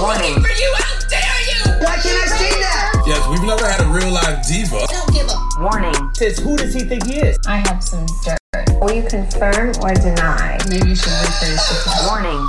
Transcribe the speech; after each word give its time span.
Warning. 0.00 0.40
for 0.40 0.48
you. 0.48 0.72
How 0.78 0.98
dare 1.08 1.40
you? 1.44 1.84
Why 1.84 1.96
can't 2.00 2.16
I 2.16 2.36
see 2.40 2.58
that? 2.60 3.04
Yes, 3.06 3.20
we've 3.28 3.42
never 3.42 3.66
had 3.68 3.80
a 3.84 3.88
real 3.92 4.10
life 4.10 4.46
diva. 4.48 4.86
Don't 4.88 5.12
give 5.12 5.28
a 5.28 5.36
Warning. 5.60 6.14
Says, 6.14 6.38
who 6.38 6.56
does 6.56 6.72
he 6.72 6.80
think 6.80 7.04
he 7.04 7.16
is? 7.20 7.36
I 7.46 7.58
have 7.68 7.84
some 7.84 8.06
dirt. 8.24 8.38
Will 8.80 8.92
you 8.92 9.02
confirm 9.02 9.68
or 9.82 9.92
deny? 9.92 10.58
Maybe 10.70 10.88
you 10.88 10.96
should 10.96 11.12
rephrase 11.12 11.84
the 11.84 12.08
Warning. 12.08 12.40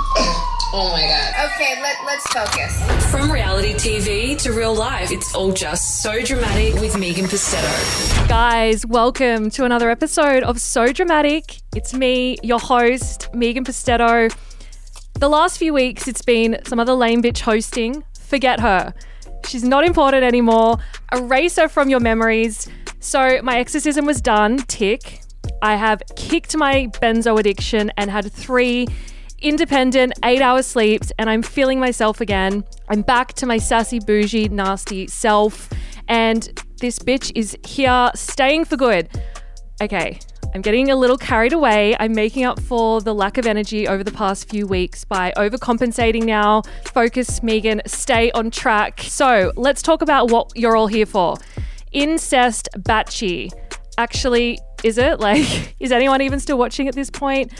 Oh 0.74 0.88
my 0.92 1.02
god. 1.02 1.52
Okay, 1.52 1.78
let, 1.82 1.96
let's 2.06 2.26
focus. 2.32 3.10
From 3.10 3.30
reality 3.30 3.74
TV 3.74 4.40
to 4.42 4.52
real 4.52 4.74
life, 4.74 5.12
it's 5.12 5.34
all 5.34 5.52
just 5.52 6.02
so 6.02 6.22
dramatic 6.22 6.72
with 6.80 6.98
Megan 6.98 7.26
Pustetto. 7.26 8.28
Guys, 8.28 8.86
welcome 8.86 9.50
to 9.50 9.64
another 9.66 9.90
episode 9.90 10.42
of 10.42 10.58
So 10.58 10.90
Dramatic. 10.90 11.60
It's 11.76 11.92
me, 11.92 12.38
your 12.42 12.58
host, 12.60 13.28
Megan 13.34 13.64
Pustetto. 13.64 14.34
The 15.14 15.28
last 15.28 15.58
few 15.58 15.72
weeks, 15.72 16.08
it's 16.08 16.22
been 16.22 16.58
some 16.64 16.80
other 16.80 16.94
lame 16.94 17.22
bitch 17.22 17.40
hosting. 17.40 18.04
Forget 18.18 18.60
her. 18.60 18.92
She's 19.46 19.64
not 19.64 19.84
important 19.84 20.24
anymore. 20.24 20.78
Erase 21.12 21.56
her 21.56 21.68
from 21.68 21.88
your 21.88 22.00
memories. 22.00 22.68
So, 23.00 23.40
my 23.42 23.58
exorcism 23.58 24.06
was 24.06 24.20
done. 24.20 24.58
Tick. 24.68 25.20
I 25.60 25.76
have 25.76 26.02
kicked 26.16 26.56
my 26.56 26.86
benzo 27.00 27.38
addiction 27.38 27.92
and 27.96 28.10
had 28.10 28.32
three 28.32 28.86
independent 29.42 30.12
eight 30.24 30.40
hour 30.40 30.62
sleeps, 30.62 31.12
and 31.18 31.28
I'm 31.28 31.42
feeling 31.42 31.78
myself 31.78 32.20
again. 32.20 32.64
I'm 32.88 33.02
back 33.02 33.34
to 33.34 33.46
my 33.46 33.58
sassy, 33.58 33.98
bougie, 33.98 34.48
nasty 34.48 35.06
self, 35.08 35.68
and 36.08 36.48
this 36.80 36.98
bitch 36.98 37.32
is 37.34 37.56
here 37.66 38.10
staying 38.14 38.64
for 38.64 38.76
good. 38.76 39.08
Okay, 39.80 40.20
I'm 40.54 40.60
getting 40.60 40.90
a 40.90 40.96
little 40.96 41.16
carried 41.16 41.54
away. 41.54 41.96
I'm 41.98 42.12
making 42.12 42.44
up 42.44 42.60
for 42.60 43.00
the 43.00 43.14
lack 43.14 43.38
of 43.38 43.46
energy 43.46 43.88
over 43.88 44.04
the 44.04 44.12
past 44.12 44.50
few 44.50 44.66
weeks 44.66 45.04
by 45.04 45.32
overcompensating 45.36 46.24
now. 46.24 46.62
Focus, 46.84 47.42
Megan, 47.42 47.80
stay 47.86 48.30
on 48.32 48.50
track. 48.50 49.00
So 49.00 49.52
let's 49.56 49.80
talk 49.80 50.02
about 50.02 50.30
what 50.30 50.52
you're 50.54 50.76
all 50.76 50.88
here 50.88 51.06
for. 51.06 51.36
Incest 51.92 52.68
Batchy. 52.76 53.50
Actually, 53.96 54.58
is 54.84 54.98
it? 54.98 55.20
Like, 55.22 55.74
is 55.80 55.90
anyone 55.92 56.20
even 56.20 56.38
still 56.38 56.58
watching 56.58 56.86
at 56.86 56.94
this 56.94 57.08
point? 57.08 57.52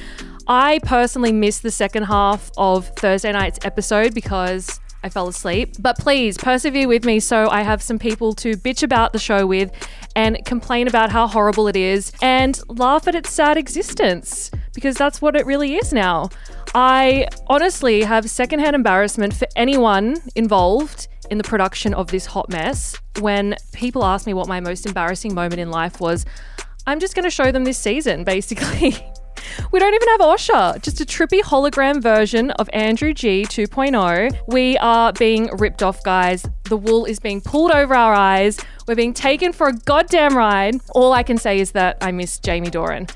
I 0.47 0.81
personally 0.83 1.33
missed 1.33 1.62
the 1.62 1.70
second 1.70 2.05
half 2.05 2.50
of 2.59 2.88
Thursday 2.88 3.33
night's 3.33 3.64
episode 3.64 4.12
because 4.12 4.81
I 5.05 5.09
fell 5.09 5.28
asleep. 5.28 5.77
But 5.78 5.98
please 5.98 6.36
persevere 6.36 6.88
with 6.88 7.05
me 7.05 7.20
so 7.20 7.48
I 7.48 7.62
have 7.62 7.83
some 7.83 7.98
people 7.98 8.34
to 8.34 8.56
bitch 8.56 8.83
about 8.83 9.12
the 9.12 9.19
show 9.19 9.47
with 9.47 9.70
and 10.14 10.44
complain 10.44 10.88
about 10.88 11.10
how 11.10 11.27
horrible 11.27 11.68
it 11.68 11.77
is 11.77 12.12
and 12.22 12.60
laugh 12.68 13.08
at 13.08 13.14
its 13.14 13.30
sad 13.30 13.56
existence 13.56 14.50
because 14.74 14.96
that's 14.96 15.20
what 15.22 15.36
it 15.36 15.46
really 15.46 15.74
is 15.74 15.92
now. 15.92 16.28
I 16.74 17.28
honestly 17.48 18.02
have 18.02 18.28
secondhand 18.30 18.74
embarrassment 18.74 19.34
for 19.34 19.46
anyone 19.56 20.16
involved 20.34 21.08
in 21.30 21.38
the 21.38 21.44
production 21.44 21.94
of 21.94 22.08
this 22.08 22.27
hot 22.27 22.48
mess. 22.48 22.96
When 23.20 23.56
people 23.72 24.04
ask 24.04 24.27
me 24.27 24.34
what 24.34 24.48
my 24.48 24.60
most 24.60 24.86
embarrassing 24.86 25.34
moment 25.34 25.60
in 25.60 25.70
life 25.70 26.00
was, 26.00 26.24
I'm 26.86 27.00
just 27.00 27.14
going 27.14 27.24
to 27.24 27.30
show 27.30 27.52
them 27.52 27.64
this 27.64 27.78
season, 27.78 28.24
basically. 28.36 29.11
We 29.70 29.80
don't 29.80 29.94
even 29.94 30.08
have 30.08 30.20
Osher, 30.20 30.82
just 30.82 31.00
a 31.00 31.04
trippy 31.04 31.40
hologram 31.40 32.02
version 32.02 32.50
of 32.52 32.68
Andrew 32.72 33.14
G 33.14 33.44
2.0. 33.44 34.38
We 34.48 34.76
are 34.78 35.12
being 35.12 35.48
ripped 35.56 35.82
off, 35.82 36.02
guys. 36.02 36.46
The 36.64 36.76
wool 36.76 37.04
is 37.04 37.18
being 37.18 37.40
pulled 37.40 37.70
over 37.70 37.94
our 37.94 38.14
eyes. 38.14 38.60
We're 38.86 38.94
being 38.94 39.14
taken 39.14 39.52
for 39.52 39.68
a 39.68 39.72
goddamn 39.72 40.36
ride. 40.36 40.76
All 40.90 41.12
I 41.12 41.22
can 41.22 41.38
say 41.38 41.58
is 41.60 41.72
that 41.72 41.98
I 42.00 42.12
miss 42.12 42.38
Jamie 42.38 42.70
Doran. 42.70 43.06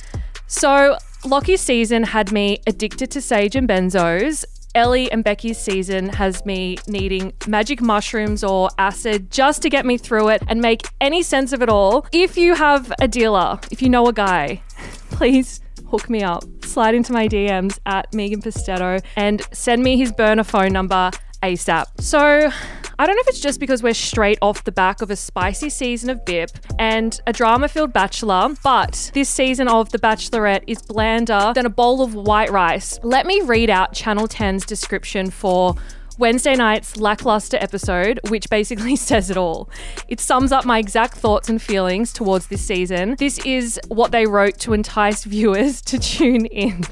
So, 0.46 0.96
Locky's 1.24 1.60
season 1.60 2.04
had 2.04 2.30
me 2.32 2.58
addicted 2.66 3.10
to 3.12 3.20
sage 3.20 3.56
and 3.56 3.68
benzos. 3.68 4.44
Elly 4.76 5.10
and 5.10 5.24
Becky's 5.24 5.58
season 5.58 6.10
has 6.10 6.44
me 6.44 6.76
needing 6.86 7.32
magic 7.48 7.80
mushrooms 7.80 8.44
or 8.44 8.68
acid 8.76 9.30
just 9.30 9.62
to 9.62 9.70
get 9.70 9.86
me 9.86 9.96
through 9.96 10.28
it 10.28 10.42
and 10.48 10.60
make 10.60 10.82
any 11.00 11.22
sense 11.22 11.54
of 11.54 11.62
it 11.62 11.70
all. 11.70 12.06
If 12.12 12.36
you 12.36 12.54
have 12.54 12.92
a 13.00 13.08
dealer, 13.08 13.58
if 13.70 13.80
you 13.80 13.88
know 13.88 14.06
a 14.06 14.12
guy, 14.12 14.62
please 15.10 15.60
hook 15.88 16.10
me 16.10 16.22
up. 16.22 16.44
Slide 16.64 16.94
into 16.94 17.12
my 17.12 17.28
DMs 17.28 17.78
at 17.86 18.12
Megan 18.12 18.42
Pustetto 18.42 19.02
and 19.16 19.42
send 19.52 19.82
me 19.82 19.96
his 19.96 20.12
burner 20.12 20.44
phone 20.44 20.72
number 20.72 21.10
ASAP. 21.42 21.84
So, 22.00 22.50
I 22.98 23.06
don't 23.06 23.14
know 23.14 23.20
if 23.20 23.28
it's 23.28 23.40
just 23.40 23.60
because 23.60 23.82
we're 23.82 23.94
straight 23.94 24.38
off 24.40 24.64
the 24.64 24.72
back 24.72 25.02
of 25.02 25.10
a 25.10 25.16
spicy 25.16 25.68
season 25.68 26.08
of 26.08 26.24
BIP 26.24 26.50
and 26.78 27.20
a 27.26 27.32
drama 27.32 27.68
filled 27.68 27.92
Bachelor, 27.92 28.54
but 28.62 29.10
this 29.12 29.28
season 29.28 29.68
of 29.68 29.90
The 29.90 29.98
Bachelorette 29.98 30.64
is 30.66 30.80
blander 30.80 31.52
than 31.54 31.66
a 31.66 31.70
bowl 31.70 32.02
of 32.02 32.14
white 32.14 32.50
rice. 32.50 32.98
Let 33.02 33.26
me 33.26 33.42
read 33.42 33.68
out 33.68 33.92
Channel 33.92 34.28
10's 34.28 34.64
description 34.64 35.30
for 35.30 35.74
Wednesday 36.18 36.54
night's 36.54 36.96
lackluster 36.96 37.58
episode, 37.60 38.20
which 38.28 38.48
basically 38.48 38.96
says 38.96 39.30
it 39.30 39.36
all. 39.36 39.68
It 40.08 40.20
sums 40.20 40.50
up 40.50 40.64
my 40.64 40.78
exact 40.78 41.18
thoughts 41.18 41.48
and 41.48 41.60
feelings 41.60 42.12
towards 42.12 42.46
this 42.46 42.64
season. 42.64 43.16
This 43.18 43.38
is 43.40 43.78
what 43.88 44.12
they 44.12 44.26
wrote 44.26 44.58
to 44.60 44.72
entice 44.72 45.24
viewers 45.36 45.82
to 45.82 45.98
tune 45.98 46.46
in. 46.46 46.84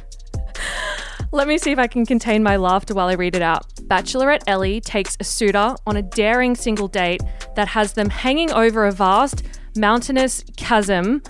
Let 1.32 1.48
me 1.48 1.58
see 1.58 1.72
if 1.72 1.78
I 1.78 1.86
can 1.86 2.06
contain 2.06 2.42
my 2.42 2.56
laughter 2.56 2.94
while 2.94 3.08
I 3.08 3.14
read 3.14 3.34
it 3.34 3.42
out. 3.42 3.66
Bachelorette 3.88 4.44
Elly 4.46 4.80
takes 4.80 5.16
a 5.18 5.24
suitor 5.24 5.74
on 5.86 5.96
a 5.96 6.02
daring 6.02 6.54
single 6.54 6.86
date 6.86 7.22
that 7.56 7.68
has 7.68 7.94
them 7.94 8.10
hanging 8.10 8.52
over 8.52 8.86
a 8.86 8.92
vast, 8.92 9.42
mountainous 9.76 10.44
chasm. 10.56 11.22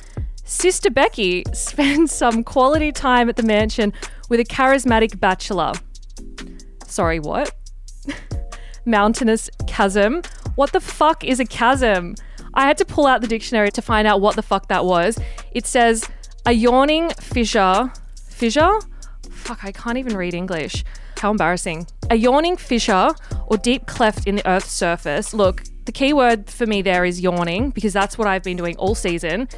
Sister 0.45 0.91
Becky 0.91 1.45
spends 1.53 2.13
some 2.13 2.45
quality 2.45 2.93
time 2.93 3.29
at 3.29 3.37
the 3.37 3.43
mansion 3.43 3.93
with 4.29 4.41
a 4.41 4.45
charismatic 4.45 5.19
bachelor. 5.21 5.73
Sorry, 6.87 7.19
what? 7.19 7.55
mountainous 8.85 9.51
chasm. 9.67 10.23
What 10.55 10.73
the 10.73 10.81
fuck 10.81 11.25
is 11.25 11.41
a 11.41 11.45
chasm? 11.45 12.15
I 12.55 12.63
had 12.63 12.79
to 12.79 12.85
pull 12.85 13.07
out 13.07 13.21
the 13.21 13.27
dictionary 13.27 13.71
to 13.73 13.83
find 13.83 14.07
out 14.07 14.21
what 14.21 14.37
the 14.37 14.43
fuck 14.43 14.69
that 14.69 14.85
was. 14.85 15.19
It 15.53 15.67
says 15.67 16.09
a 16.47 16.53
yawning 16.53 17.11
fissure. 17.11 17.93
Fissure? 18.29 18.79
Fuck, 19.31 19.65
I 19.65 19.73
can't 19.73 19.99
even 19.99 20.17
read 20.17 20.35
English. 20.35 20.85
How 21.19 21.31
embarrassing. 21.31 21.87
A 22.11 22.17
yawning 22.17 22.57
fissure 22.57 23.11
or 23.47 23.57
deep 23.57 23.87
cleft 23.87 24.27
in 24.27 24.37
the 24.37 24.47
Earth's 24.49 24.71
surface. 24.71 25.35
Look, 25.35 25.65
the 25.85 25.93
key 25.93 26.13
word 26.13 26.49
for 26.49 26.67
me 26.67 26.83
there 26.83 27.05
is 27.05 27.21
yawning 27.21 27.71
because 27.71 27.93
that's 27.93 28.17
what 28.17 28.29
I've 28.29 28.43
been 28.43 28.57
doing 28.57 28.77
all 28.77 28.95
season. 28.95 29.49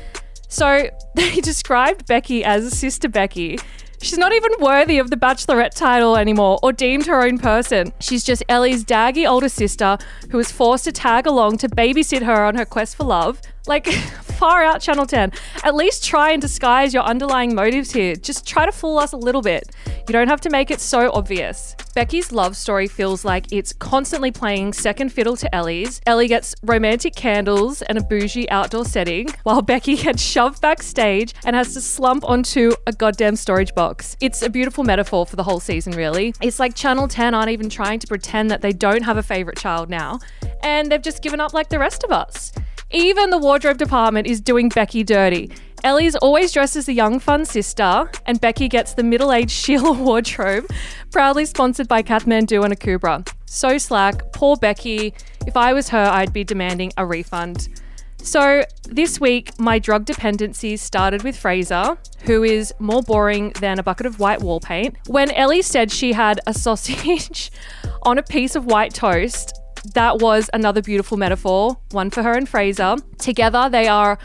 So 0.48 0.88
they 1.14 1.40
described 1.40 2.06
Becky 2.06 2.44
as 2.44 2.76
Sister 2.76 3.08
Becky. 3.08 3.58
She's 4.02 4.18
not 4.18 4.32
even 4.32 4.52
worthy 4.60 4.98
of 4.98 5.10
the 5.10 5.16
Bachelorette 5.16 5.74
title 5.74 6.16
anymore 6.16 6.58
or 6.62 6.72
deemed 6.72 7.06
her 7.06 7.22
own 7.22 7.38
person. 7.38 7.92
She's 8.00 8.22
just 8.24 8.42
Elly's 8.48 8.84
daggy 8.84 9.28
older 9.28 9.48
sister 9.48 9.98
who 10.30 10.36
was 10.36 10.52
forced 10.52 10.84
to 10.84 10.92
tag 10.92 11.26
along 11.26 11.58
to 11.58 11.68
babysit 11.68 12.22
her 12.22 12.44
on 12.44 12.54
her 12.56 12.64
quest 12.64 12.96
for 12.96 13.04
love. 13.04 13.40
Like, 13.66 13.86
far 14.36 14.62
out, 14.62 14.80
Channel 14.80 15.06
10. 15.06 15.32
At 15.64 15.74
least 15.74 16.04
try 16.04 16.30
and 16.32 16.42
disguise 16.42 16.92
your 16.92 17.02
underlying 17.02 17.54
motives 17.54 17.90
here. 17.90 18.14
Just 18.14 18.46
try 18.46 18.66
to 18.66 18.72
fool 18.72 18.98
us 18.98 19.12
a 19.12 19.16
little 19.16 19.42
bit. 19.42 19.70
You 20.06 20.12
don't 20.12 20.28
have 20.28 20.40
to 20.42 20.50
make 20.50 20.70
it 20.70 20.80
so 20.80 21.10
obvious. 21.12 21.74
Becky's 21.94 22.30
love 22.30 22.56
story 22.56 22.86
feels 22.86 23.24
like 23.24 23.50
it's 23.50 23.72
constantly 23.72 24.30
playing 24.30 24.74
second 24.74 25.10
fiddle 25.10 25.36
to 25.38 25.54
Elly's. 25.54 26.00
Elly 26.06 26.28
gets 26.28 26.54
romantic 26.62 27.16
candles 27.16 27.80
and 27.82 27.96
a 27.96 28.02
bougie 28.02 28.48
outdoor 28.50 28.84
setting, 28.84 29.28
while 29.44 29.62
Becky 29.62 29.96
gets 29.96 30.22
shoved 30.22 30.60
backstage 30.60 31.34
and 31.44 31.56
has 31.56 31.72
to 31.72 31.80
slump 31.80 32.28
onto 32.28 32.72
a 32.86 32.92
goddamn 32.92 33.36
storage 33.36 33.74
box. 33.74 34.16
It's 34.20 34.42
a 34.42 34.50
beautiful 34.50 34.84
metaphor 34.84 35.24
for 35.26 35.36
the 35.36 35.42
whole 35.42 35.60
season, 35.60 35.94
really. 35.94 36.34
It's 36.42 36.60
like 36.60 36.74
Channel 36.74 37.08
10 37.08 37.34
aren't 37.34 37.50
even 37.50 37.70
trying 37.70 37.98
to 38.00 38.06
pretend 38.06 38.50
that 38.50 38.60
they 38.60 38.72
don't 38.72 39.02
have 39.02 39.16
a 39.16 39.22
favorite 39.22 39.56
child 39.56 39.88
now, 39.88 40.20
and 40.62 40.92
they've 40.92 41.02
just 41.02 41.22
given 41.22 41.40
up 41.40 41.54
like 41.54 41.70
the 41.70 41.78
rest 41.78 42.04
of 42.04 42.12
us. 42.12 42.52
Even 42.96 43.28
the 43.28 43.36
wardrobe 43.36 43.76
department 43.76 44.26
is 44.26 44.40
doing 44.40 44.70
Becky 44.70 45.04
dirty. 45.04 45.50
Elly's 45.84 46.16
always 46.16 46.50
dressed 46.50 46.76
as 46.76 46.86
the 46.86 46.94
young 46.94 47.20
fun 47.20 47.44
sister, 47.44 48.10
and 48.24 48.40
Becky 48.40 48.68
gets 48.68 48.94
the 48.94 49.02
middle 49.02 49.34
aged 49.34 49.50
Sheila 49.64 49.92
wardrobe, 49.92 50.64
proudly 51.10 51.44
sponsored 51.44 51.88
by 51.88 52.02
Kathmandu 52.02 52.64
and 52.64 52.72
Akubra. 52.72 53.30
So 53.44 53.76
slack, 53.76 54.32
poor 54.32 54.56
Becky. 54.56 55.12
If 55.46 55.58
I 55.58 55.74
was 55.74 55.90
her, 55.90 56.04
I'd 56.04 56.32
be 56.32 56.42
demanding 56.42 56.90
a 56.96 57.04
refund. 57.04 57.68
So, 58.16 58.64
this 58.84 59.20
week, 59.20 59.60
my 59.60 59.78
drug 59.78 60.06
dependencies 60.06 60.80
started 60.80 61.22
with 61.22 61.36
Fraser, 61.36 61.98
who 62.22 62.44
is 62.44 62.72
more 62.78 63.02
boring 63.02 63.50
than 63.60 63.78
a 63.78 63.82
bucket 63.82 64.06
of 64.06 64.18
white 64.18 64.40
wall 64.40 64.58
paint. 64.58 64.96
When 65.06 65.30
Elly 65.32 65.60
said 65.60 65.92
she 65.92 66.14
had 66.14 66.40
a 66.46 66.54
sausage 66.64 67.52
on 68.04 68.16
a 68.16 68.22
piece 68.22 68.56
of 68.56 68.64
white 68.64 68.94
toast, 68.94 69.55
that 69.94 70.18
was 70.18 70.50
another 70.52 70.82
beautiful 70.82 71.16
metaphor, 71.16 71.78
one 71.90 72.10
for 72.10 72.22
her 72.22 72.32
and 72.32 72.48
Fraser. 72.48 72.96
Together, 73.18 73.68
they 73.70 73.88
are 73.88 74.18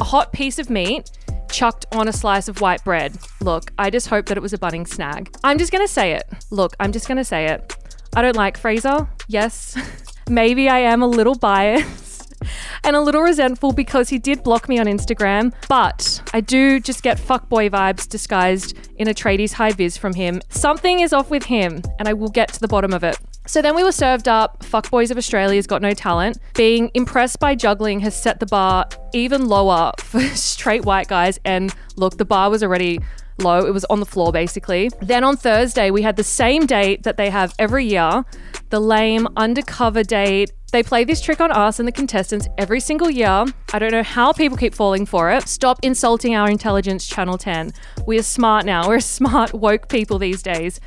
a 0.00 0.04
hot 0.04 0.32
piece 0.32 0.58
of 0.58 0.70
meat 0.70 1.10
chucked 1.50 1.86
on 1.92 2.08
a 2.08 2.12
slice 2.12 2.48
of 2.48 2.60
white 2.60 2.82
bread. 2.84 3.16
Look, 3.40 3.70
I 3.78 3.90
just 3.90 4.08
hope 4.08 4.26
that 4.26 4.36
it 4.36 4.40
was 4.40 4.52
a 4.52 4.58
Bunnings 4.58 4.88
snag. 4.88 5.34
I'm 5.44 5.58
just 5.58 5.72
gonna 5.72 5.88
say 5.88 6.12
it. 6.12 6.24
Look, 6.50 6.74
I'm 6.80 6.92
just 6.92 7.08
gonna 7.08 7.24
say 7.24 7.46
it. 7.46 7.76
I 8.14 8.22
don't 8.22 8.36
like 8.36 8.58
Fraser. 8.58 9.08
Yes, 9.28 9.76
maybe 10.28 10.68
I 10.68 10.78
am 10.78 11.02
a 11.02 11.06
little 11.06 11.34
biased 11.34 12.34
and 12.84 12.96
a 12.96 13.00
little 13.00 13.22
resentful 13.22 13.72
because 13.72 14.08
he 14.08 14.18
did 14.18 14.42
block 14.42 14.68
me 14.68 14.78
on 14.78 14.86
Instagram, 14.86 15.52
but 15.68 16.22
I 16.32 16.40
do 16.40 16.80
just 16.80 17.02
get 17.02 17.18
fuckboy 17.18 17.70
vibes 17.70 18.08
disguised 18.08 18.76
in 18.96 19.08
a 19.08 19.14
tradies 19.14 19.52
high 19.52 19.72
vis 19.72 19.96
from 19.96 20.14
him. 20.14 20.40
Something 20.48 21.00
is 21.00 21.12
off 21.12 21.30
with 21.30 21.44
him, 21.44 21.82
and 21.98 22.08
I 22.08 22.12
will 22.12 22.28
get 22.28 22.52
to 22.54 22.60
the 22.60 22.68
bottom 22.68 22.92
of 22.92 23.04
it. 23.04 23.18
So 23.46 23.62
then 23.62 23.76
we 23.76 23.84
were 23.84 23.92
served 23.92 24.26
up 24.26 24.60
Fuckboys 24.60 25.10
of 25.10 25.16
Australia's 25.16 25.66
Got 25.66 25.80
No 25.80 25.92
Talent. 25.92 26.38
Being 26.54 26.90
impressed 26.94 27.38
by 27.38 27.54
juggling 27.54 28.00
has 28.00 28.20
set 28.20 28.40
the 28.40 28.46
bar 28.46 28.86
even 29.14 29.46
lower 29.46 29.92
for 29.98 30.20
straight 30.34 30.84
white 30.84 31.08
guys. 31.08 31.38
And 31.44 31.74
look, 31.96 32.18
the 32.18 32.24
bar 32.24 32.50
was 32.50 32.62
already 32.62 32.98
low. 33.38 33.64
It 33.66 33.72
was 33.72 33.84
on 33.86 34.00
the 34.00 34.06
floor 34.06 34.32
basically. 34.32 34.90
Then 35.00 35.22
on 35.22 35.36
Thursday, 35.36 35.90
we 35.90 36.02
had 36.02 36.16
the 36.16 36.24
same 36.24 36.66
date 36.66 37.04
that 37.04 37.16
they 37.16 37.30
have 37.30 37.54
every 37.58 37.86
year 37.86 38.24
the 38.70 38.80
lame 38.80 39.28
undercover 39.36 40.02
date. 40.02 40.50
They 40.72 40.82
play 40.82 41.04
this 41.04 41.20
trick 41.20 41.40
on 41.40 41.52
us 41.52 41.78
and 41.78 41.86
the 41.86 41.92
contestants 41.92 42.48
every 42.58 42.80
single 42.80 43.08
year. 43.08 43.44
I 43.72 43.78
don't 43.78 43.92
know 43.92 44.02
how 44.02 44.32
people 44.32 44.58
keep 44.58 44.74
falling 44.74 45.06
for 45.06 45.30
it. 45.30 45.48
Stop 45.48 45.78
insulting 45.82 46.34
our 46.34 46.50
intelligence, 46.50 47.06
Channel 47.06 47.38
10. 47.38 47.72
We 48.06 48.18
are 48.18 48.24
smart 48.24 48.66
now. 48.66 48.88
We're 48.88 49.00
smart, 49.00 49.54
woke 49.54 49.88
people 49.88 50.18
these 50.18 50.42
days. 50.42 50.80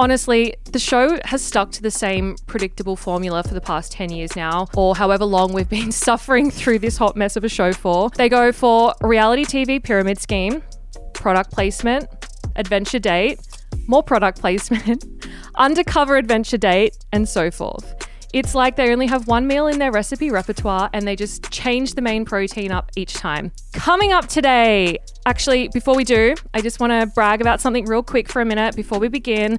Honestly, 0.00 0.54
the 0.70 0.78
show 0.78 1.18
has 1.24 1.44
stuck 1.44 1.72
to 1.72 1.82
the 1.82 1.90
same 1.90 2.36
predictable 2.46 2.94
formula 2.94 3.42
for 3.42 3.52
the 3.52 3.60
past 3.60 3.90
10 3.90 4.10
years 4.10 4.36
now, 4.36 4.68
or 4.76 4.94
however 4.94 5.24
long 5.24 5.52
we've 5.52 5.68
been 5.68 5.90
suffering 6.08 6.52
through 6.52 6.78
this 6.78 6.96
hot 6.96 7.16
mess 7.16 7.34
of 7.34 7.42
a 7.42 7.48
show 7.48 7.72
for. 7.72 8.08
They 8.10 8.28
go 8.28 8.52
for 8.52 8.94
reality 9.02 9.44
TV 9.44 9.82
pyramid 9.82 10.20
scheme, 10.20 10.62
product 11.14 11.50
placement, 11.50 12.06
adventure 12.54 13.00
date, 13.00 13.40
more 13.88 14.04
product 14.04 14.40
placement, 14.40 15.04
undercover 15.56 16.16
adventure 16.16 16.58
date, 16.58 16.96
and 17.10 17.28
so 17.28 17.50
forth. 17.50 18.08
It's 18.32 18.54
like 18.54 18.76
they 18.76 18.92
only 18.92 19.06
have 19.06 19.26
one 19.26 19.48
meal 19.48 19.66
in 19.66 19.78
their 19.78 19.90
recipe 19.90 20.30
repertoire 20.30 20.90
and 20.92 21.08
they 21.08 21.16
just 21.16 21.50
change 21.50 21.94
the 21.94 22.02
main 22.02 22.24
protein 22.24 22.70
up 22.70 22.92
each 22.94 23.14
time. 23.14 23.50
Coming 23.72 24.12
up 24.12 24.28
today, 24.28 24.98
actually, 25.26 25.68
before 25.68 25.96
we 25.96 26.04
do, 26.04 26.34
I 26.54 26.60
just 26.60 26.78
want 26.78 26.92
to 26.92 27.12
brag 27.14 27.40
about 27.40 27.60
something 27.60 27.86
real 27.86 28.02
quick 28.02 28.28
for 28.28 28.40
a 28.40 28.44
minute 28.44 28.76
before 28.76 28.98
we 28.98 29.08
begin. 29.08 29.58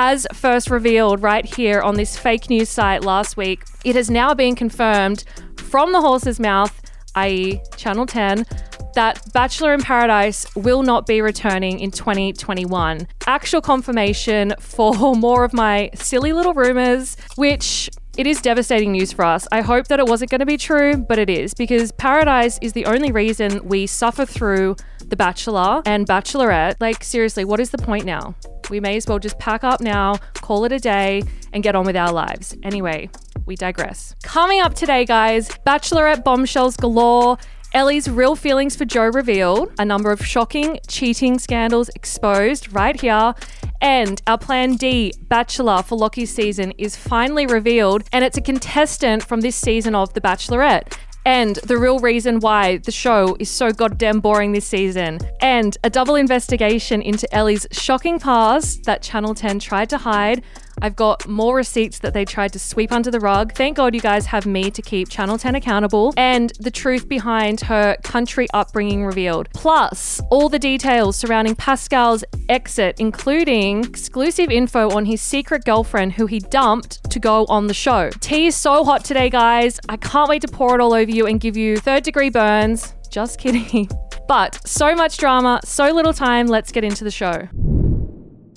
As 0.00 0.28
first 0.32 0.70
revealed 0.70 1.24
right 1.24 1.44
here 1.44 1.80
on 1.80 1.96
this 1.96 2.16
fake 2.16 2.48
news 2.48 2.68
site 2.68 3.02
last 3.02 3.36
week, 3.36 3.64
it 3.84 3.96
has 3.96 4.08
now 4.08 4.32
been 4.32 4.54
confirmed 4.54 5.24
from 5.56 5.90
the 5.90 6.00
horse's 6.00 6.38
mouth, 6.38 6.80
i.e., 7.16 7.60
Channel 7.76 8.06
10, 8.06 8.46
that 8.94 9.20
Bachelor 9.32 9.74
in 9.74 9.82
Paradise 9.82 10.46
will 10.54 10.84
not 10.84 11.04
be 11.04 11.20
returning 11.20 11.80
in 11.80 11.90
2021. 11.90 13.08
Actual 13.26 13.60
confirmation 13.60 14.54
for 14.60 14.94
more 15.16 15.42
of 15.42 15.52
my 15.52 15.90
silly 15.94 16.32
little 16.32 16.54
rumors, 16.54 17.16
which 17.34 17.90
it 18.16 18.28
is 18.28 18.40
devastating 18.40 18.92
news 18.92 19.12
for 19.12 19.24
us. 19.24 19.48
I 19.50 19.62
hope 19.62 19.88
that 19.88 19.98
it 19.98 20.06
wasn't 20.06 20.30
going 20.30 20.38
to 20.38 20.46
be 20.46 20.56
true, 20.56 20.96
but 20.96 21.18
it 21.18 21.28
is 21.28 21.54
because 21.54 21.90
Paradise 21.90 22.56
is 22.62 22.72
the 22.72 22.86
only 22.86 23.10
reason 23.10 23.66
we 23.66 23.88
suffer 23.88 24.24
through 24.24 24.76
The 25.08 25.16
Bachelor 25.16 25.82
and 25.86 26.06
Bachelorette. 26.06 26.76
Like, 26.80 27.02
seriously, 27.02 27.44
what 27.44 27.60
is 27.60 27.70
the 27.70 27.78
point 27.78 28.04
now? 28.04 28.34
We 28.70 28.80
may 28.80 28.96
as 28.96 29.06
well 29.06 29.18
just 29.18 29.38
pack 29.38 29.64
up 29.64 29.80
now, 29.80 30.16
call 30.34 30.64
it 30.64 30.72
a 30.72 30.78
day, 30.78 31.22
and 31.52 31.62
get 31.62 31.74
on 31.74 31.86
with 31.86 31.96
our 31.96 32.12
lives. 32.12 32.54
Anyway, 32.62 33.08
we 33.46 33.56
digress. 33.56 34.14
Coming 34.22 34.60
up 34.60 34.74
today, 34.74 35.04
guys, 35.06 35.48
Bachelorette 35.66 36.24
bombshells 36.24 36.76
galore. 36.76 37.38
Elly's 37.74 38.08
real 38.08 38.34
feelings 38.34 38.76
for 38.76 38.86
Joe 38.86 39.08
revealed, 39.08 39.70
a 39.78 39.84
number 39.84 40.10
of 40.10 40.24
shocking 40.24 40.80
cheating 40.88 41.38
scandals 41.38 41.90
exposed 41.90 42.72
right 42.72 42.98
here, 42.98 43.34
and 43.82 44.22
our 44.26 44.38
Plan 44.38 44.76
D 44.76 45.12
Bachelor 45.28 45.82
for 45.82 45.98
Locky's 45.98 46.32
season 46.34 46.72
is 46.78 46.96
finally 46.96 47.46
revealed, 47.46 48.04
and 48.10 48.24
it's 48.24 48.38
a 48.38 48.40
contestant 48.40 49.22
from 49.22 49.42
this 49.42 49.54
season 49.54 49.94
of 49.94 50.14
The 50.14 50.20
Bachelorette. 50.22 50.96
And 51.28 51.56
the 51.56 51.76
real 51.76 51.98
reason 51.98 52.40
why 52.40 52.78
the 52.78 52.90
show 52.90 53.36
is 53.38 53.50
so 53.50 53.70
goddamn 53.70 54.20
boring 54.20 54.52
this 54.52 54.66
season. 54.66 55.18
And 55.42 55.76
a 55.84 55.90
double 55.90 56.14
investigation 56.14 57.02
into 57.02 57.30
Elly's 57.34 57.66
shocking 57.70 58.18
past 58.18 58.84
that 58.84 59.02
Channel 59.02 59.34
10 59.34 59.58
tried 59.58 59.90
to 59.90 59.98
hide. 59.98 60.42
I've 60.80 60.96
got 60.96 61.26
more 61.26 61.56
receipts 61.56 61.98
that 62.00 62.14
they 62.14 62.24
tried 62.24 62.52
to 62.52 62.58
sweep 62.58 62.92
under 62.92 63.10
the 63.10 63.20
rug. 63.20 63.52
Thank 63.54 63.76
God 63.76 63.94
you 63.94 64.00
guys 64.00 64.26
have 64.26 64.46
me 64.46 64.70
to 64.70 64.82
keep 64.82 65.08
Channel 65.08 65.38
10 65.38 65.54
accountable. 65.54 66.14
And 66.16 66.52
the 66.60 66.70
truth 66.70 67.08
behind 67.08 67.60
her 67.62 67.96
country 68.02 68.46
upbringing 68.54 69.04
revealed. 69.04 69.48
Plus, 69.54 70.20
all 70.30 70.48
the 70.48 70.58
details 70.58 71.16
surrounding 71.16 71.54
Pascal's 71.54 72.24
exit, 72.48 72.96
including 72.98 73.84
exclusive 73.84 74.50
info 74.50 74.90
on 74.90 75.04
his 75.04 75.20
secret 75.20 75.64
girlfriend 75.64 76.12
who 76.12 76.26
he 76.26 76.40
dumped 76.40 77.10
to 77.10 77.18
go 77.18 77.44
on 77.46 77.66
the 77.66 77.74
show. 77.74 78.10
Tea 78.20 78.46
is 78.46 78.56
so 78.56 78.84
hot 78.84 79.04
today, 79.04 79.30
guys. 79.30 79.80
I 79.88 79.96
can't 79.96 80.28
wait 80.28 80.42
to 80.42 80.48
pour 80.48 80.74
it 80.74 80.80
all 80.80 80.94
over 80.94 81.10
you 81.10 81.26
and 81.26 81.40
give 81.40 81.56
you 81.56 81.76
third 81.76 82.02
degree 82.02 82.30
burns. 82.30 82.94
Just 83.10 83.38
kidding. 83.38 83.88
But 84.28 84.60
so 84.68 84.94
much 84.94 85.16
drama, 85.16 85.58
so 85.64 85.90
little 85.90 86.12
time. 86.12 86.48
Let's 86.48 86.70
get 86.70 86.84
into 86.84 87.02
the 87.02 87.10
show. 87.10 87.48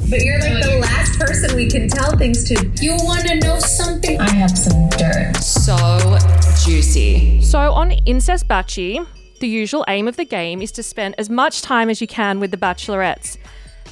But 0.10 0.22
you're 0.22 0.40
like 0.40 0.64
the 0.64 0.80
last 0.82 1.20
person 1.20 1.56
we 1.56 1.70
can 1.70 1.88
tell 1.88 2.18
things 2.18 2.44
to. 2.46 2.56
You 2.82 2.96
want 3.04 3.28
to 3.28 3.36
know 3.36 3.60
something? 3.60 4.20
I 4.20 4.30
have 4.30 4.58
some 4.58 4.90
dirt. 4.90 5.38
So 5.38 6.18
juicy. 6.66 7.42
So 7.42 7.60
on 7.74 7.92
Incest 7.92 8.48
Batchy, 8.48 9.06
the 9.40 9.48
usual 9.48 9.86
aim 9.88 10.08
of 10.08 10.18
the 10.18 10.26
game 10.26 10.62
is 10.62 10.72
to 10.74 10.84
spend 10.84 11.16
as 11.18 11.30
much 11.30 11.62
time 11.62 11.90
as 11.90 12.02
you 12.02 12.08
can 12.08 12.40
with 12.40 12.52
the 12.52 12.58
bachelorettes. 12.58 13.38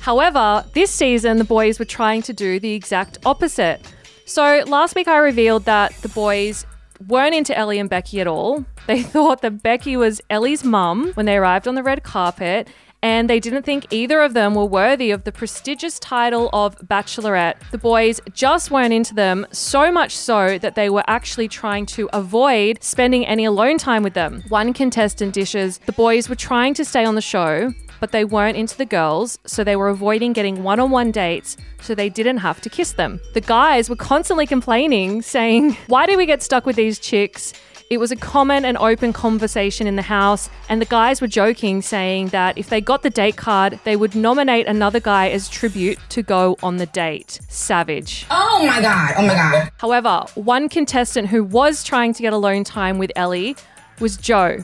However, 0.02 0.66
this 0.74 0.92
season 0.92 1.38
the 1.38 1.44
boys 1.44 1.80
were 1.80 1.86
trying 1.86 2.22
to 2.24 2.34
do 2.34 2.60
the 2.60 2.74
exact 2.74 3.18
opposite. 3.26 3.82
So 4.26 4.64
last 4.68 4.96
week 4.96 5.08
I 5.08 5.18
revealed 5.18 5.66
that 5.66 5.94
the 6.02 6.10
boys 6.10 6.66
weren't 7.08 7.34
into 7.34 7.58
Elly 7.58 7.80
and 7.80 7.90
Becky 7.90 8.20
at 8.22 8.28
all. 8.28 8.66
They 8.88 9.02
thought 9.14 9.42
that 9.42 9.64
Becky 9.64 9.98
was 9.98 10.22
Elly's 10.30 10.64
mum 10.64 11.12
when 11.14 11.26
they 11.26 11.38
arrived 11.38 11.68
on 11.68 11.76
the 11.76 11.84
red 11.84 12.04
carpet, 12.04 12.68
and 13.02 13.30
they 13.30 13.40
didn't 13.40 13.64
think 13.64 13.88
either 13.92 14.22
of 14.22 14.34
them 14.34 14.56
were 14.56 14.66
worthy 14.66 15.12
of 15.12 15.24
the 15.24 15.32
prestigious 15.32 16.00
title 16.00 16.50
of 16.52 16.76
Bachelorette. 16.80 17.56
The 17.72 17.78
boys 17.78 18.20
just 18.34 18.72
weren't 18.72 18.94
into 18.94 19.14
them, 19.14 19.48
so 19.52 19.92
much 19.92 20.16
so 20.16 20.58
that 20.60 20.76
they 20.76 20.90
were 20.90 21.04
actually 21.08 21.48
trying 21.48 21.86
to 21.88 22.10
avoid 22.14 22.84
spending 22.84 23.26
any 23.26 23.46
alone 23.46 23.78
time 23.78 24.04
with 24.04 24.14
them. 24.14 24.44
One 24.50 24.74
contestant 24.74 25.34
dishes, 25.34 25.80
the 25.86 25.94
boys 25.94 26.28
were 26.28 26.36
trying 26.36 26.74
to 26.76 26.86
stay 26.86 27.06
on 27.06 27.16
the 27.16 27.22
show, 27.22 27.74
but 28.00 28.12
they 28.12 28.26
weren't 28.26 28.58
into 28.58 28.78
the 28.78 28.86
girls, 28.86 29.40
so 29.46 29.64
they 29.64 29.76
were 29.76 29.90
avoiding 29.90 30.34
getting 30.34 30.64
one 30.64 30.80
on 30.80 30.92
one 30.92 31.12
dates 31.12 31.58
so 31.82 31.96
they 31.96 32.10
didn't 32.10 32.38
have 32.38 32.62
to 32.62 32.70
kiss 32.70 32.94
them. 32.94 33.20
The 33.34 33.42
guys 33.42 33.90
were 33.90 33.96
constantly 33.96 34.46
complaining, 34.46 35.22
saying, 35.22 35.78
Why 35.88 36.06
do 36.06 36.18
we 36.18 36.26
get 36.26 36.42
stuck 36.42 36.66
with 36.66 36.76
these 36.76 37.00
chicks? 37.00 37.54
It 37.90 38.00
was 38.00 38.12
a 38.12 38.16
common 38.16 38.66
and 38.66 38.78
open 38.78 39.14
conversation 39.14 39.88
in 39.88 39.96
the 39.96 40.04
house, 40.04 40.48
and 40.70 40.80
the 40.80 40.86
guys 40.86 41.22
were 41.22 41.28
joking, 41.28 41.82
saying 41.82 42.28
that 42.28 42.56
if 42.56 42.70
they 42.70 42.82
got 42.82 43.02
the 43.02 43.10
date 43.10 43.36
card, 43.36 43.80
they 43.84 43.96
would 43.96 44.14
nominate 44.14 44.68
another 44.68 45.00
guy 45.00 45.30
as 45.30 45.50
tribute 45.50 45.98
to 46.10 46.22
go 46.22 46.56
on 46.62 46.78
the 46.78 46.86
date. 46.86 47.40
Savage. 47.50 48.28
Oh 48.30 48.64
my 48.64 48.80
god. 48.80 49.16
Oh 49.18 49.26
my 49.26 49.34
god. 49.34 49.72
However, 49.78 50.24
one 50.36 50.70
contestant 50.70 51.30
who 51.30 51.44
was 51.44 51.84
trying 51.84 52.14
to 52.14 52.22
get 52.22 52.32
alone 52.32 52.64
time 52.64 53.00
with 53.00 53.12
Elly 53.16 53.56
was 54.00 54.18
Joe. 54.18 54.64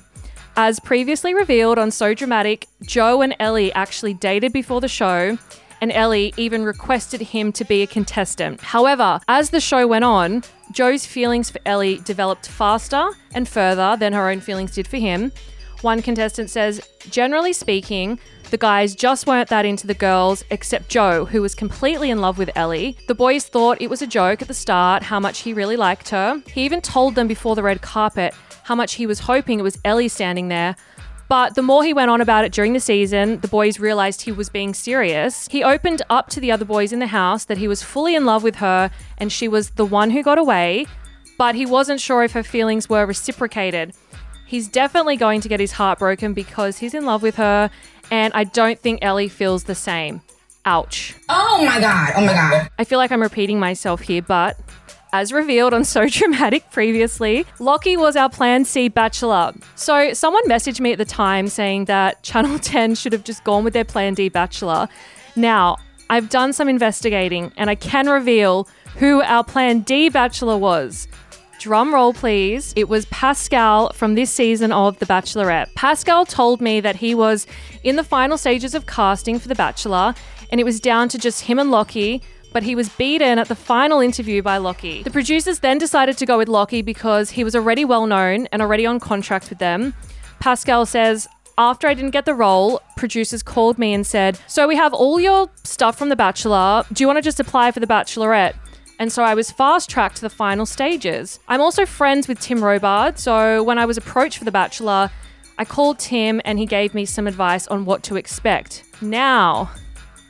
As 0.55 0.79
previously 0.79 1.33
revealed 1.33 1.79
on 1.79 1.89
So 1.89 2.13
Dramatic, 2.13 2.67
Joe 2.83 3.23
and 3.23 3.35
Elly 3.39 3.73
actually 3.73 4.13
dated 4.13 4.53
before 4.53 4.81
the 4.81 4.87
show, 4.87 5.39
and 5.81 5.91
Elly 5.91 6.31
even 6.37 6.63
requested 6.63 7.21
him 7.21 7.51
to 7.53 7.65
be 7.65 7.81
a 7.81 7.87
contestant. 7.87 8.61
However, 8.61 9.19
as 9.27 9.49
the 9.49 9.59
show 9.59 9.87
went 9.87 10.05
on, 10.05 10.43
Joe's 10.71 11.05
feelings 11.05 11.49
for 11.49 11.59
Elly 11.65 11.99
developed 11.99 12.47
faster 12.47 13.09
and 13.33 13.47
further 13.47 13.95
than 13.99 14.13
her 14.13 14.29
own 14.29 14.39
feelings 14.39 14.71
did 14.71 14.87
for 14.87 14.97
him. 14.97 15.31
One 15.81 16.01
contestant 16.01 16.49
says, 16.49 16.81
generally 17.09 17.53
speaking, 17.53 18.19
the 18.49 18.57
guys 18.57 18.95
just 18.95 19.27
weren't 19.27 19.49
that 19.49 19.65
into 19.65 19.87
the 19.87 19.93
girls, 19.93 20.43
except 20.49 20.89
Joe, 20.89 21.25
who 21.25 21.41
was 21.41 21.55
completely 21.55 22.09
in 22.09 22.21
love 22.21 22.37
with 22.37 22.49
Elly. 22.55 22.97
The 23.07 23.15
boys 23.15 23.45
thought 23.45 23.81
it 23.81 23.89
was 23.89 24.01
a 24.01 24.07
joke 24.07 24.41
at 24.41 24.47
the 24.47 24.53
start 24.53 25.03
how 25.03 25.19
much 25.19 25.39
he 25.39 25.53
really 25.53 25.77
liked 25.77 26.09
her. 26.09 26.41
He 26.47 26.63
even 26.63 26.81
told 26.81 27.15
them 27.15 27.27
before 27.27 27.55
the 27.55 27.63
red 27.63 27.81
carpet 27.81 28.33
how 28.63 28.75
much 28.75 28.93
he 28.95 29.05
was 29.05 29.19
hoping 29.19 29.59
it 29.59 29.63
was 29.63 29.77
Elly 29.85 30.07
standing 30.07 30.47
there. 30.47 30.75
But 31.27 31.55
the 31.55 31.61
more 31.61 31.83
he 31.83 31.93
went 31.93 32.11
on 32.11 32.21
about 32.21 32.45
it 32.45 32.51
during 32.51 32.73
the 32.73 32.79
season, 32.79 33.39
the 33.39 33.47
boys 33.47 33.79
realized 33.79 34.21
he 34.21 34.31
was 34.31 34.49
being 34.49 34.73
serious. 34.73 35.47
He 35.47 35.63
opened 35.63 36.03
up 36.09 36.29
to 36.29 36.39
the 36.39 36.51
other 36.51 36.65
boys 36.65 36.93
in 36.93 36.99
the 36.99 37.07
house 37.07 37.45
that 37.45 37.57
he 37.57 37.67
was 37.67 37.81
fully 37.81 38.15
in 38.15 38.25
love 38.25 38.43
with 38.43 38.57
her 38.57 38.91
and 39.17 39.31
she 39.31 39.47
was 39.47 39.71
the 39.71 39.85
one 39.85 40.11
who 40.11 40.21
got 40.21 40.37
away, 40.37 40.85
but 41.37 41.55
he 41.55 41.65
wasn't 41.65 41.99
sure 41.99 42.23
if 42.23 42.33
her 42.33 42.43
feelings 42.43 42.87
were 42.87 43.05
reciprocated. 43.05 43.93
He's 44.45 44.67
definitely 44.67 45.17
going 45.17 45.41
to 45.41 45.49
get 45.49 45.59
his 45.59 45.71
heart 45.71 45.99
broken 45.99 46.33
because 46.33 46.77
he's 46.77 46.93
in 46.93 47.05
love 47.05 47.23
with 47.23 47.35
her, 47.35 47.71
and 48.11 48.31
I 48.35 48.43
don't 48.43 48.79
think 48.79 48.99
Elly 49.01 49.27
feels 49.27 49.63
the 49.63 49.73
same. 49.73 50.21
Ouch. 50.65 51.15
Oh 51.29 51.63
my 51.65 51.79
god. 51.79 52.13
Oh 52.15 52.21
my 52.21 52.33
god. 52.33 52.69
I 52.77 52.83
feel 52.83 52.99
like 52.99 53.11
I'm 53.11 53.21
repeating 53.21 53.59
myself 53.59 54.01
here, 54.01 54.21
but 54.21 54.59
as 55.21 55.31
revealed 55.31 55.73
on 55.73 55.83
So 55.83 56.07
Dramatic 56.09 56.69
previously, 56.71 57.45
Locky 57.59 57.95
was 57.95 58.15
our 58.15 58.29
Plan 58.29 58.65
C 58.65 58.89
bachelor. 58.89 59.53
So 59.75 60.13
someone 60.13 60.43
messaged 60.47 60.79
me 60.79 60.91
at 60.91 60.97
the 60.97 61.05
time 61.05 61.47
saying 61.47 61.85
that 61.85 62.21
Channel 62.21 62.59
10 62.59 62.95
should 62.95 63.13
have 63.13 63.23
just 63.23 63.43
gone 63.43 63.63
with 63.63 63.73
their 63.73 63.85
Plan 63.85 64.13
D 64.13 64.29
bachelor. 64.29 64.87
Now, 65.35 65.77
I've 66.09 66.29
done 66.29 66.53
some 66.53 66.67
investigating 66.67 67.51
and 67.57 67.69
I 67.69 67.75
can 67.75 68.07
reveal 68.07 68.67
who 68.97 69.21
our 69.21 69.43
Plan 69.43 69.79
D 69.81 70.09
bachelor 70.09 70.57
was. 70.57 71.07
Drum 71.59 71.93
roll, 71.93 72.13
please. 72.13 72.73
It 72.75 72.89
was 72.89 73.05
Pascal 73.05 73.93
from 73.93 74.15
this 74.15 74.31
season 74.31 74.71
of 74.73 74.99
The 74.99 75.05
Bachelorette. 75.05 75.73
Pascal 75.75 76.25
told 76.25 76.59
me 76.59 76.81
that 76.81 76.97
he 76.97 77.15
was 77.15 77.47
in 77.83 77.95
the 77.95 78.03
final 78.03 78.37
stages 78.37 78.75
of 78.75 78.85
casting 78.85 79.39
for 79.39 79.47
The 79.47 79.55
Bachelor, 79.55 80.13
and 80.51 80.59
it 80.59 80.65
was 80.65 80.79
down 80.81 81.07
to 81.09 81.17
just 81.17 81.45
him 81.45 81.57
and 81.57 81.71
Locky, 81.71 82.21
but 82.55 82.63
he 82.63 82.73
was 82.73 82.87
beaten 82.87 83.37
at 83.37 83.49
the 83.49 83.53
final 83.53 83.99
interview 83.99 84.41
by 84.41 84.55
Locky. 84.55 85.03
The 85.03 85.11
producers 85.11 85.59
then 85.59 85.77
decided 85.77 86.17
to 86.19 86.25
go 86.25 86.37
with 86.37 86.47
Locky 86.47 86.81
because 86.81 87.31
he 87.31 87.43
was 87.43 87.53
already 87.53 87.83
well 87.83 88.07
known 88.07 88.47
and 88.53 88.61
already 88.61 88.85
on 88.85 88.97
contract 88.97 89.49
with 89.49 89.59
them. 89.59 89.93
Pascal 90.39 90.85
says, 90.85 91.27
after 91.57 91.85
I 91.85 91.93
didn't 91.93 92.11
get 92.11 92.23
the 92.23 92.33
role, 92.33 92.81
producers 92.95 93.43
called 93.43 93.77
me 93.77 93.93
and 93.93 94.07
said, 94.07 94.39
So 94.47 94.69
we 94.69 94.77
have 94.77 94.93
all 94.93 95.19
your 95.19 95.49
stuff 95.65 95.97
from 95.97 96.07
The 96.07 96.15
Bachelor. 96.15 96.85
Do 96.93 97.03
you 97.03 97.07
want 97.07 97.17
to 97.17 97.21
just 97.21 97.41
apply 97.41 97.73
for 97.73 97.81
The 97.81 97.87
Bachelorette? 97.87 98.55
And 98.99 99.11
so 99.11 99.21
I 99.21 99.33
was 99.33 99.51
fast 99.51 99.89
tracked 99.89 100.15
to 100.15 100.21
the 100.21 100.29
final 100.29 100.65
stages. 100.65 101.41
I'm 101.49 101.59
also 101.59 101.85
friends 101.85 102.29
with 102.29 102.39
Tim 102.39 102.63
Robards, 102.63 103.21
so 103.21 103.63
when 103.63 103.77
I 103.77 103.85
was 103.85 103.97
approached 103.97 104.37
for 104.37 104.45
The 104.45 104.51
Bachelor, 104.51 105.11
I 105.57 105.65
called 105.65 105.99
Tim 105.99 106.39
and 106.45 106.57
he 106.57 106.65
gave 106.65 106.93
me 106.93 107.03
some 107.03 107.27
advice 107.27 107.67
on 107.67 107.83
what 107.83 108.01
to 108.03 108.15
expect. 108.15 108.85
Now, 109.01 109.71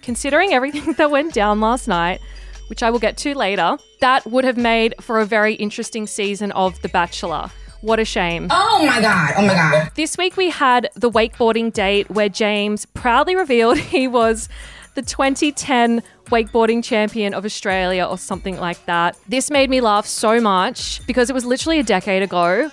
considering 0.05 0.53
everything 0.53 0.93
that 0.97 1.11
went 1.11 1.33
down 1.33 1.59
last 1.59 1.87
night, 1.87 2.21
which 2.67 2.83
I 2.83 2.91
will 2.91 2.99
get 2.99 3.17
to 3.17 3.33
later, 3.35 3.77
that 3.99 4.25
would 4.25 4.45
have 4.45 4.55
made 4.55 4.93
for 5.01 5.19
a 5.19 5.25
very 5.25 5.55
interesting 5.55 6.07
season 6.07 6.51
of 6.53 6.81
The 6.81 6.89
Bachelor. 6.89 7.49
What 7.81 7.99
a 7.99 8.05
shame. 8.05 8.47
Oh 8.51 8.83
my 8.85 9.01
god. 9.01 9.33
Oh 9.37 9.41
my 9.45 9.53
god. 9.53 9.91
This 9.95 10.17
week 10.17 10.37
we 10.37 10.49
had 10.49 10.89
the 10.95 11.11
wakeboarding 11.11 11.73
date 11.73 12.09
where 12.09 12.29
James 12.29 12.85
proudly 12.85 13.35
revealed 13.35 13.77
he 13.95 14.07
was 14.07 14.47
the 14.95 15.01
2010 15.01 16.01
wakeboarding 16.27 16.83
champion 16.83 17.33
of 17.33 17.45
Australia 17.45 18.05
or 18.05 18.17
something 18.17 18.57
like 18.59 18.83
that. 18.85 19.17
This 19.27 19.51
made 19.51 19.69
me 19.69 19.81
laugh 19.81 20.05
so 20.05 20.39
much 20.39 21.05
because 21.05 21.29
it 21.29 21.33
was 21.33 21.45
literally 21.45 21.79
a 21.79 21.83
decade 21.83 22.23
ago 22.23 22.71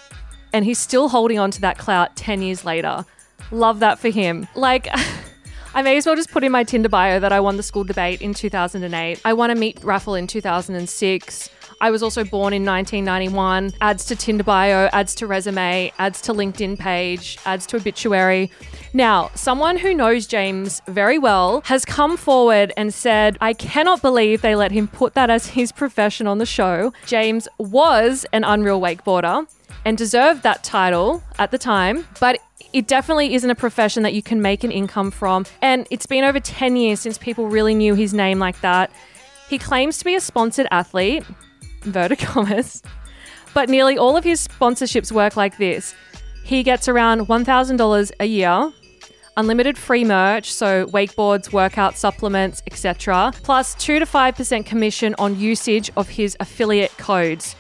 and 0.53 0.65
he's 0.65 0.79
still 0.79 1.09
holding 1.09 1.39
on 1.39 1.51
to 1.51 1.61
that 1.63 1.79
clout 1.79 2.15
10 2.17 2.41
years 2.41 2.65
later. 2.65 3.05
Love 3.51 3.81
that 3.81 3.99
for 3.99 4.09
him. 4.09 4.47
Like, 4.55 4.89
I 5.75 5.81
may 5.81 5.97
as 5.97 6.05
well 6.05 6.17
just 6.17 6.31
put 6.31 6.45
in 6.45 6.53
my 6.53 6.65
Tinder 6.65 6.91
bio 6.91 7.19
that 7.19 7.33
I 7.33 7.41
won 7.41 7.57
the 7.57 7.63
school 7.63 7.83
debate 7.83 8.21
in 8.21 8.35
2008. 8.35 9.23
I 9.25 9.33
won 9.33 9.51
a 9.51 9.55
meat 9.55 9.83
raffle 9.83 10.15
in 10.15 10.27
2006. 10.27 11.51
I 11.81 11.91
was 11.91 12.03
also 12.03 12.25
born 12.25 12.53
in 12.53 12.63
1991. 12.67 13.73
Adds 13.81 14.05
to 14.05 14.15
Tinder 14.15 14.45
bio, 14.45 14.91
adds 14.93 15.15
to 15.15 15.27
resume, 15.27 15.91
adds 15.99 16.21
to 16.23 16.35
LinkedIn 16.35 16.79
page, 16.79 17.39
adds 17.47 17.65
to 17.69 17.79
obituary. 17.79 18.51
Now, 18.93 19.31
someone 19.35 19.79
who 19.79 19.95
knows 19.95 20.27
James 20.27 20.83
very 20.89 21.19
well 21.19 21.63
has 21.65 21.87
come 21.87 22.19
forward 22.19 22.75
and 22.77 22.93
said, 22.93 23.39
I 23.41 23.55
cannot 23.55 24.03
believe 24.03 24.43
they 24.43 24.55
let 24.55 24.73
him 24.73 24.89
put 24.89 25.15
that 25.15 25.31
as 25.31 25.47
his 25.47 25.73
profession 25.73 26.27
on 26.27 26.37
the 26.37 26.47
show. 26.47 26.93
James 27.07 27.49
was 27.57 28.27
an 28.35 28.45
unreal 28.45 28.81
wakeboarder 28.81 29.47
and 29.85 29.99
deserved 29.99 30.43
that 30.43 30.63
title 30.63 31.23
at 31.39 31.51
the 31.51 31.59
time, 31.59 32.07
but 32.21 32.39
it 32.73 32.87
definitely 32.87 33.35
isn't 33.35 33.51
a 33.51 33.55
profession 33.55 34.03
that 34.03 34.15
you 34.15 34.23
can 34.23 34.41
make 34.41 34.65
an 34.65 34.71
income 34.71 35.11
from. 35.11 35.45
And 35.61 35.87
it's 35.91 36.07
been 36.07 36.25
over 36.25 36.41
10 36.41 36.77
years 36.77 37.01
since 37.01 37.19
people 37.19 37.49
really 37.49 37.75
knew 37.75 37.95
his 37.95 38.15
name 38.15 38.39
like 38.39 38.61
that. 38.61 38.91
He 39.49 39.59
claims 39.59 39.99
to 39.99 40.05
be 40.05 40.15
a 40.15 40.21
sponsored 40.21 40.67
athlete, 40.71 41.25
inverted 41.85 42.19
but 43.55 43.69
nearly 43.69 43.99
all 43.99 44.17
of 44.17 44.25
his 44.25 44.47
sponsorships 44.49 45.13
work 45.13 45.37
like 45.37 45.59
this. 45.59 45.95
He 46.45 46.63
gets 46.63 46.89
around 46.89 47.27
$1,000 47.27 48.13
a 48.19 48.25
year, 48.25 48.73
unlimited 49.37 49.79
free 49.79 50.05
merch, 50.05 50.53
so 50.53 50.87
wakeboards, 50.87 51.53
workout 51.53 51.97
supplements, 51.97 52.63
etc., 52.67 53.33
plus 53.43 53.75
2 53.77 53.99
to 53.99 54.07
5% 54.07 54.67
commission 54.67 55.15
on 55.19 55.39
usage 55.39 55.91
of 55.97 56.09
his 56.09 56.37
affiliate 56.41 56.97
codes. 56.97 57.55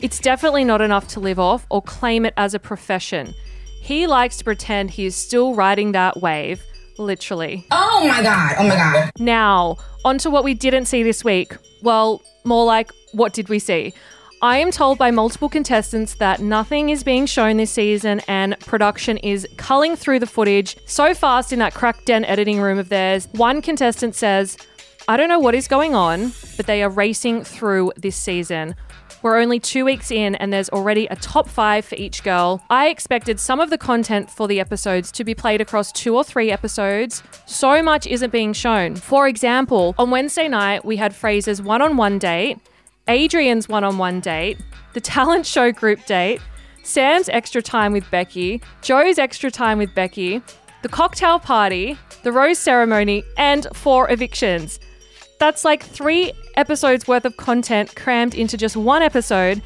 It's 0.00 0.18
definitely 0.18 0.64
not 0.64 0.80
enough 0.80 1.08
to 1.08 1.20
live 1.20 1.38
off 1.38 1.66
or 1.70 1.80
claim 1.82 2.26
it 2.26 2.34
as 2.36 2.54
a 2.54 2.58
profession. 2.58 3.34
He 3.80 4.06
likes 4.06 4.36
to 4.38 4.44
pretend 4.44 4.90
he 4.90 5.06
is 5.06 5.16
still 5.16 5.54
riding 5.54 5.92
that 5.92 6.20
wave, 6.20 6.62
literally. 6.98 7.66
Oh 7.70 8.06
my 8.06 8.22
god. 8.22 8.56
Oh 8.58 8.68
my 8.68 8.74
god. 8.74 9.12
Now, 9.18 9.76
on 10.04 10.18
to 10.18 10.30
what 10.30 10.44
we 10.44 10.54
didn't 10.54 10.86
see 10.86 11.02
this 11.02 11.24
week. 11.24 11.56
Well, 11.82 12.20
more 12.44 12.64
like, 12.64 12.90
what 13.12 13.32
did 13.32 13.48
we 13.48 13.58
see? 13.58 13.94
I 14.42 14.58
am 14.58 14.70
told 14.70 14.98
by 14.98 15.10
multiple 15.10 15.48
contestants 15.48 16.14
that 16.16 16.40
nothing 16.40 16.90
is 16.90 17.02
being 17.02 17.24
shown 17.24 17.56
this 17.56 17.70
season 17.70 18.20
and 18.28 18.58
production 18.60 19.16
is 19.18 19.48
culling 19.56 19.96
through 19.96 20.18
the 20.18 20.26
footage 20.26 20.76
so 20.84 21.14
fast 21.14 21.54
in 21.54 21.58
that 21.60 21.72
crack 21.72 22.04
den 22.04 22.22
editing 22.26 22.60
room 22.60 22.78
of 22.78 22.90
theirs. 22.90 23.28
One 23.32 23.62
contestant 23.62 24.14
says, 24.14 24.58
I 25.08 25.16
don't 25.16 25.28
know 25.30 25.38
what 25.38 25.54
is 25.54 25.68
going 25.68 25.94
on, 25.94 26.32
but 26.56 26.66
they 26.66 26.82
are 26.82 26.90
racing 26.90 27.44
through 27.44 27.92
this 27.96 28.16
season. 28.16 28.74
We're 29.26 29.40
only 29.40 29.58
two 29.58 29.84
weeks 29.84 30.12
in, 30.12 30.36
and 30.36 30.52
there's 30.52 30.68
already 30.68 31.06
a 31.06 31.16
top 31.16 31.48
five 31.48 31.84
for 31.84 31.96
each 31.96 32.22
girl. 32.22 32.62
I 32.70 32.90
expected 32.90 33.40
some 33.40 33.58
of 33.58 33.70
the 33.70 33.76
content 33.76 34.30
for 34.30 34.46
the 34.46 34.60
episodes 34.60 35.10
to 35.10 35.24
be 35.24 35.34
played 35.34 35.60
across 35.60 35.90
two 35.90 36.14
or 36.14 36.22
three 36.22 36.52
episodes. 36.52 37.24
So 37.44 37.82
much 37.82 38.06
isn't 38.06 38.30
being 38.30 38.52
shown. 38.52 38.94
For 38.94 39.26
example, 39.26 39.96
on 39.98 40.12
Wednesday 40.12 40.46
night, 40.46 40.84
we 40.84 40.94
had 40.96 41.12
Fraser's 41.12 41.60
one 41.60 41.82
on 41.82 41.96
one 41.96 42.20
date, 42.20 42.60
Adrian's 43.08 43.68
one 43.68 43.82
on 43.82 43.98
one 43.98 44.20
date, 44.20 44.58
the 44.92 45.00
talent 45.00 45.44
show 45.44 45.72
group 45.72 46.06
date, 46.06 46.40
Sam's 46.84 47.28
extra 47.28 47.60
time 47.60 47.92
with 47.92 48.08
Becky, 48.12 48.62
Joe's 48.80 49.18
extra 49.18 49.50
time 49.50 49.78
with 49.78 49.92
Becky, 49.92 50.40
the 50.82 50.88
cocktail 50.88 51.40
party, 51.40 51.98
the 52.22 52.30
rose 52.30 52.60
ceremony, 52.60 53.24
and 53.36 53.66
four 53.74 54.08
evictions. 54.08 54.78
That's 55.38 55.64
like 55.64 55.82
three 55.82 56.32
episodes 56.54 57.06
worth 57.06 57.24
of 57.24 57.36
content 57.36 57.94
crammed 57.94 58.34
into 58.34 58.56
just 58.56 58.76
one 58.76 59.02
episode. 59.02 59.62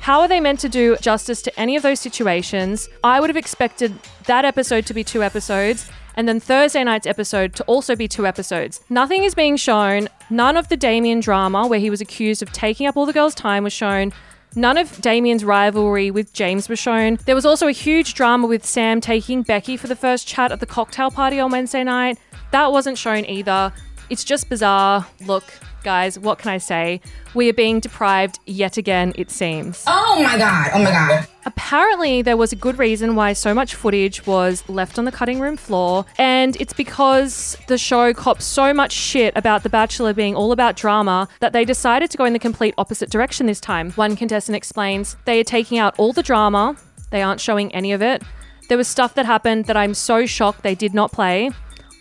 How 0.00 0.20
are 0.20 0.28
they 0.28 0.40
meant 0.40 0.60
to 0.60 0.68
do 0.68 0.96
justice 1.00 1.42
to 1.42 1.58
any 1.58 1.74
of 1.76 1.82
those 1.82 2.00
situations? 2.00 2.88
I 3.02 3.20
would 3.20 3.30
have 3.30 3.36
expected 3.36 3.94
that 4.26 4.44
episode 4.44 4.86
to 4.86 4.94
be 4.94 5.02
two 5.02 5.22
episodes 5.22 5.90
and 6.16 6.26
then 6.28 6.40
Thursday 6.40 6.82
night's 6.82 7.06
episode 7.06 7.54
to 7.54 7.64
also 7.64 7.94
be 7.94 8.08
two 8.08 8.26
episodes. 8.26 8.80
Nothing 8.88 9.24
is 9.24 9.34
being 9.34 9.56
shown. 9.56 10.08
None 10.30 10.56
of 10.56 10.68
the 10.68 10.76
Damien 10.76 11.20
drama, 11.20 11.66
where 11.66 11.78
he 11.78 11.90
was 11.90 12.00
accused 12.00 12.42
of 12.42 12.52
taking 12.52 12.86
up 12.86 12.96
all 12.96 13.06
the 13.06 13.12
girls' 13.12 13.34
time, 13.34 13.64
was 13.64 13.72
shown. 13.72 14.12
None 14.54 14.78
of 14.78 15.02
Damien's 15.02 15.44
rivalry 15.44 16.10
with 16.10 16.32
James 16.32 16.68
was 16.68 16.78
shown. 16.78 17.18
There 17.26 17.34
was 17.34 17.44
also 17.44 17.68
a 17.68 17.72
huge 17.72 18.14
drama 18.14 18.46
with 18.46 18.64
Sam 18.64 19.02
taking 19.02 19.42
Becky 19.42 19.76
for 19.76 19.86
the 19.86 19.96
first 19.96 20.26
chat 20.26 20.50
at 20.50 20.60
the 20.60 20.66
cocktail 20.66 21.10
party 21.10 21.38
on 21.38 21.50
Wednesday 21.50 21.84
night. 21.84 22.18
That 22.52 22.72
wasn't 22.72 22.96
shown 22.96 23.26
either. 23.26 23.72
It's 24.08 24.24
just 24.24 24.48
bizarre. 24.48 25.06
Look, 25.26 25.44
guys, 25.82 26.18
what 26.18 26.38
can 26.38 26.50
I 26.50 26.58
say? 26.58 27.00
We 27.34 27.48
are 27.48 27.52
being 27.52 27.80
deprived 27.80 28.38
yet 28.46 28.76
again, 28.76 29.12
it 29.16 29.30
seems. 29.30 29.84
Oh 29.86 30.22
my 30.22 30.38
god. 30.38 30.70
Oh 30.74 30.82
my 30.82 30.90
god. 30.90 31.26
Apparently, 31.44 32.22
there 32.22 32.36
was 32.36 32.52
a 32.52 32.56
good 32.56 32.78
reason 32.78 33.14
why 33.14 33.32
so 33.32 33.54
much 33.54 33.74
footage 33.74 34.26
was 34.26 34.68
left 34.68 34.98
on 34.98 35.04
the 35.04 35.12
cutting 35.12 35.38
room 35.38 35.56
floor, 35.56 36.04
and 36.18 36.56
it's 36.60 36.72
because 36.72 37.56
the 37.68 37.78
show 37.78 38.12
copped 38.12 38.42
so 38.42 38.74
much 38.74 38.92
shit 38.92 39.32
about 39.36 39.62
The 39.62 39.68
Bachelor 39.68 40.12
being 40.12 40.34
all 40.34 40.50
about 40.52 40.76
drama 40.76 41.28
that 41.40 41.52
they 41.52 41.64
decided 41.64 42.10
to 42.10 42.16
go 42.16 42.24
in 42.24 42.32
the 42.32 42.38
complete 42.38 42.74
opposite 42.78 43.10
direction 43.10 43.46
this 43.46 43.60
time. 43.60 43.92
One 43.92 44.16
contestant 44.16 44.56
explains 44.56 45.16
they 45.24 45.38
are 45.40 45.44
taking 45.44 45.78
out 45.78 45.96
all 45.98 46.12
the 46.12 46.22
drama, 46.22 46.76
they 47.10 47.22
aren't 47.22 47.40
showing 47.40 47.72
any 47.74 47.92
of 47.92 48.02
it. 48.02 48.22
There 48.68 48.78
was 48.78 48.88
stuff 48.88 49.14
that 49.14 49.26
happened 49.26 49.66
that 49.66 49.76
I'm 49.76 49.94
so 49.94 50.26
shocked 50.26 50.62
they 50.62 50.74
did 50.74 50.94
not 50.94 51.12
play. 51.12 51.50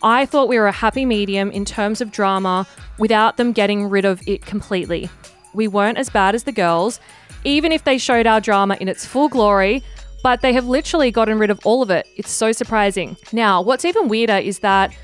I 0.04 0.26
thought 0.26 0.50
we 0.50 0.60
were 0.60 0.68
a 0.68 0.72
happy 0.72 1.06
medium 1.06 1.52
in 1.52 1.66
terms 1.66 2.02
of 2.02 2.12
drama 2.12 2.68
without 2.98 3.38
them 3.38 3.52
getting 3.52 3.90
rid 3.90 4.06
of 4.06 4.22
it 4.28 4.46
completely. 4.46 5.10
We 5.54 5.68
weren't 5.68 5.98
as 5.98 6.10
bad 6.10 6.36
as 6.36 6.44
the 6.44 6.52
girls, 6.52 7.00
even 7.44 7.72
if 7.72 7.84
they 7.84 7.98
showed 7.98 8.28
our 8.28 8.42
drama 8.42 8.78
in 8.80 8.88
its 8.88 9.06
full 9.06 9.30
glory, 9.30 9.84
but 10.24 10.42
they 10.42 10.54
have 10.54 10.68
literally 10.68 11.12
gotten 11.12 11.38
rid 11.40 11.50
of 11.50 11.60
all 11.64 11.82
of 11.82 11.90
it. 11.90 12.08
It's 12.18 12.32
so 12.32 12.52
surprising. 12.52 13.16
Now, 13.32 13.62
what's 13.62 13.86
even 13.86 14.08
weirder 14.08 14.38
is 14.38 14.60
that 14.60 14.96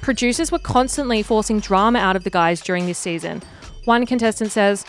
producers 0.00 0.52
were 0.52 0.58
constantly 0.58 1.22
forcing 1.22 1.60
drama 1.60 1.98
out 1.98 2.16
of 2.16 2.24
the 2.24 2.30
guys 2.30 2.60
during 2.60 2.86
this 2.86 2.98
season. 2.98 3.42
One 3.84 4.04
contestant 4.06 4.52
says, 4.52 4.84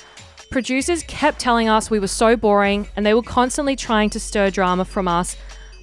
Producers 0.49 1.03
kept 1.03 1.39
telling 1.39 1.67
us 1.67 1.91
we 1.91 1.99
were 1.99 2.07
so 2.07 2.37
boring 2.37 2.87
and 2.95 3.05
they 3.05 3.13
were 3.13 3.21
constantly 3.21 3.75
trying 3.75 4.09
to 4.11 4.19
stir 4.19 4.49
drama 4.49 4.85
from 4.85 5.07
us. 5.07 5.35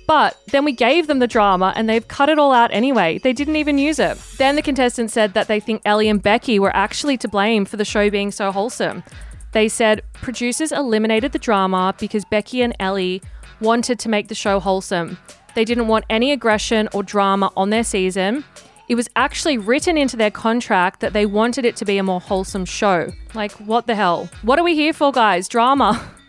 But 0.07 0.39
then 0.49 0.65
we 0.65 0.73
gave 0.73 1.07
them 1.07 1.19
the 1.19 1.27
drama 1.27 1.73
and 1.77 1.89
they've 1.89 2.07
cut 2.07 2.29
it 2.29 2.39
all 2.39 2.53
out 2.53 2.71
anyway. 2.73 3.19
They 3.19 3.33
didn't 3.33 3.57
even 3.57 3.79
use 3.79 3.99
it. 3.99 4.19
Then 4.39 4.57
the 4.57 4.63
contestant 4.63 5.11
said 5.11 5.35
that 5.35 5.49
they 5.49 5.61
think 5.61 5.83
Elly 5.85 6.09
and 6.09 6.23
Becky 6.23 6.59
were 6.59 6.75
actually 6.75 7.17
to 7.19 7.29
blame 7.29 7.65
for 7.65 7.77
the 7.77 7.85
show 7.85 8.11
being 8.11 8.31
so 8.31 8.53
wholesome. 8.53 9.03
They 9.53 9.69
said 9.69 10.03
producers 10.15 10.73
eliminated 10.73 11.33
the 11.33 11.39
drama 11.39 11.95
because 11.99 12.25
Becky 12.25 12.61
and 12.61 12.75
Elly 12.81 13.23
wanted 13.61 13.99
to 14.01 14.09
make 14.09 14.29
the 14.29 14.35
show 14.35 14.61
wholesome. 14.61 15.17
They 15.55 15.65
didn't 15.65 15.87
want 15.87 16.05
any 16.11 16.33
aggression 16.33 16.89
or 16.93 17.03
drama 17.03 17.53
on 17.57 17.71
their 17.71 17.85
season. 17.85 18.45
It 18.89 18.97
was 18.97 19.09
actually 19.17 19.57
written 19.57 19.97
into 19.97 20.17
their 20.17 20.31
contract 20.31 21.01
that 21.01 21.13
they 21.13 21.25
wanted 21.25 21.65
it 21.65 21.77
to 21.77 21.85
be 21.85 21.97
a 21.97 22.03
more 22.03 22.21
wholesome 22.21 22.65
show. 22.67 23.13
Like, 23.33 23.53
what 23.53 23.87
the 23.87 23.95
hell? 23.95 24.29
What 24.43 24.59
are 24.59 24.65
we 24.65 24.75
here 24.75 24.93
for, 24.93 25.13
guys? 25.13 25.49
Drama. 25.49 26.11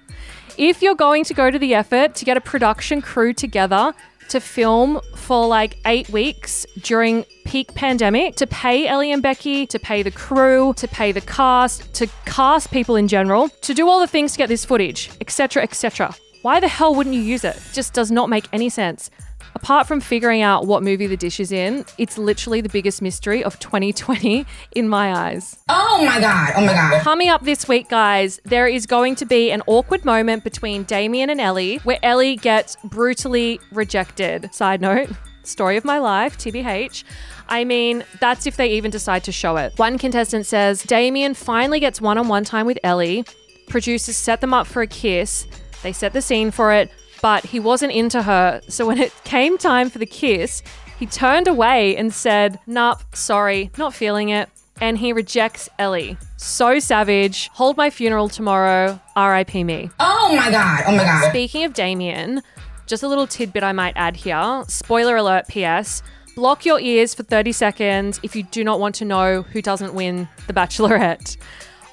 If 0.57 0.81
you're 0.81 0.95
going 0.95 1.25
to 1.25 1.33
go 1.33 1.51
to 1.51 1.59
the 1.59 1.75
effort 1.75 2.15
to 2.15 2.24
get 2.24 2.38
a 2.38 2.41
production 2.41 3.01
crew 3.01 3.33
together 3.33 3.93
to 4.29 4.39
film 4.39 5.01
for 5.13 5.45
like 5.47 5.77
eight 5.85 6.09
weeks 6.09 6.65
during 6.81 7.25
peak 7.43 7.74
pandemic, 7.75 8.35
to 8.38 8.47
pay 8.47 8.88
Elly 8.88 9.12
and 9.12 9.21
Becky, 9.21 9.67
to 9.67 9.77
pay 9.77 10.01
the 10.01 10.12
crew, 10.12 10.74
to 10.77 10.88
pay 10.88 11.12
the 11.12 11.19
cast, 11.19 11.93
to 11.95 12.07
cast 12.25 12.71
people 12.71 12.95
in 12.95 13.09
general, 13.09 13.50
to 13.50 13.74
do 13.74 13.89
all 13.89 14.00
the 14.00 14.07
things 14.07 14.31
to 14.31 14.38
get 14.38 14.47
this 14.47 14.63
footage, 14.63 15.12
etc., 15.19 15.62
etc. 15.62 16.15
Why 16.41 16.62
the 16.62 16.69
hell 16.69 16.95
wouldn't 16.95 17.15
you 17.15 17.21
use 17.21 17.43
it? 17.43 17.59
Just 17.74 17.93
does 17.93 18.09
not 18.09 18.29
make 18.29 18.47
any 18.53 18.69
sense. 18.69 19.09
Apart 19.55 19.88
from 19.88 20.01
figuring 20.01 20.41
out 20.41 20.67
what 20.67 20.83
movie 20.83 21.07
the 21.07 21.15
dish 21.15 21.39
is 21.39 21.51
in, 21.51 21.85
it's 21.97 22.17
literally 22.17 22.59
the 22.59 22.69
biggest 22.69 23.01
mystery 23.01 23.41
of 23.43 23.57
2020 23.59 24.45
in 24.74 24.89
my 24.89 25.13
eyes. 25.15 25.57
Oh 25.69 26.03
my 26.05 26.19
god. 26.19 26.53
Oh 26.57 26.62
my 26.62 26.74
god. 26.74 27.01
Coming 27.01 27.29
up 27.29 27.43
this 27.45 27.67
week, 27.67 27.89
guys, 27.89 28.39
there 28.43 28.67
is 28.67 28.85
going 28.85 29.15
to 29.15 29.25
be 29.25 29.51
an 29.51 29.62
awkward 29.65 30.03
moment 30.03 30.43
between 30.43 30.83
Damien 30.83 31.29
and 31.29 31.39
Elly 31.39 31.77
where 31.77 32.00
Elly 32.03 32.35
gets 32.35 32.75
brutally 32.83 33.62
rejected. 33.71 34.53
Side 34.53 34.81
note, 34.81 35.09
story 35.43 35.77
of 35.77 35.85
my 35.85 36.00
life, 36.00 36.38
TBH. 36.38 37.05
I 37.47 37.63
mean, 37.63 38.03
that's 38.19 38.45
if 38.45 38.57
they 38.57 38.71
even 38.71 38.91
decide 38.91 39.24
to 39.24 39.31
show 39.31 39.55
it. 39.55 39.74
One 39.77 39.97
contestant 39.97 40.45
says 40.45 40.83
Damien 40.83 41.33
finally 41.33 41.79
gets 41.79 42.01
one 42.01 42.17
on 42.17 42.27
one 42.27 42.43
time 42.43 42.65
with 42.65 42.79
Elly. 42.83 43.24
Producers 43.67 44.17
set 44.17 44.41
them 44.41 44.53
up 44.53 44.67
for 44.67 44.81
a 44.81 44.88
kiss. 44.88 45.47
They 45.81 45.93
set 45.93 46.13
the 46.13 46.21
scene 46.21 46.51
for 46.51 46.74
it, 46.74 46.91
but 47.25 47.44
he 47.44 47.60
wasn't 47.60 47.91
into 47.91 48.22
her. 48.22 48.62
So 48.67 48.86
when 48.86 49.00
it 49.00 49.12
came 49.24 49.58
time 49.58 49.89
for 49.89 49.98
the 49.98 50.05
kiss, 50.05 50.62
he 51.00 51.08
turned 51.08 51.48
away 51.48 51.98
and 51.98 52.13
said, 52.13 52.60
Nup, 52.67 53.01
sorry, 53.15 53.72
not 53.79 53.96
feeling 53.96 54.29
it. 54.29 54.48
And 54.79 55.00
he 55.00 55.12
rejects 55.12 55.67
Elly. 55.79 56.20
So 56.38 56.77
savage. 56.77 57.50
Hold 57.53 57.77
my 57.77 57.89
funeral 57.89 58.29
tomorrow. 58.29 59.00
RIP 59.17 59.55
me. 59.55 59.89
Oh 60.00 60.36
my 60.36 60.51
god. 60.51 60.84
Oh 60.86 60.91
my 60.91 61.03
god. 61.03 61.32
Speaking 61.32 61.63
of 61.63 61.74
Damien, 61.74 62.44
just 62.86 63.01
a 63.01 63.08
little 63.08 63.25
tidbit 63.25 63.63
I 63.63 63.72
might 63.72 63.98
add 63.98 64.17
here. 64.17 64.63
Spoiler 64.67 65.15
alert, 65.15 65.48
PS. 65.48 66.03
Block 66.36 66.63
your 66.63 66.79
ears 66.79 67.15
for 67.15 67.24
30 67.24 67.53
seconds 67.53 68.20
if 68.22 68.36
you 68.36 68.44
do 68.44 68.63
not 68.63 68.79
want 68.79 68.94
to 68.96 69.05
know 69.05 69.41
who 69.41 69.63
doesn't 69.63 69.96
win 69.96 70.29
The 70.46 70.53
Bachelorette. 70.53 71.38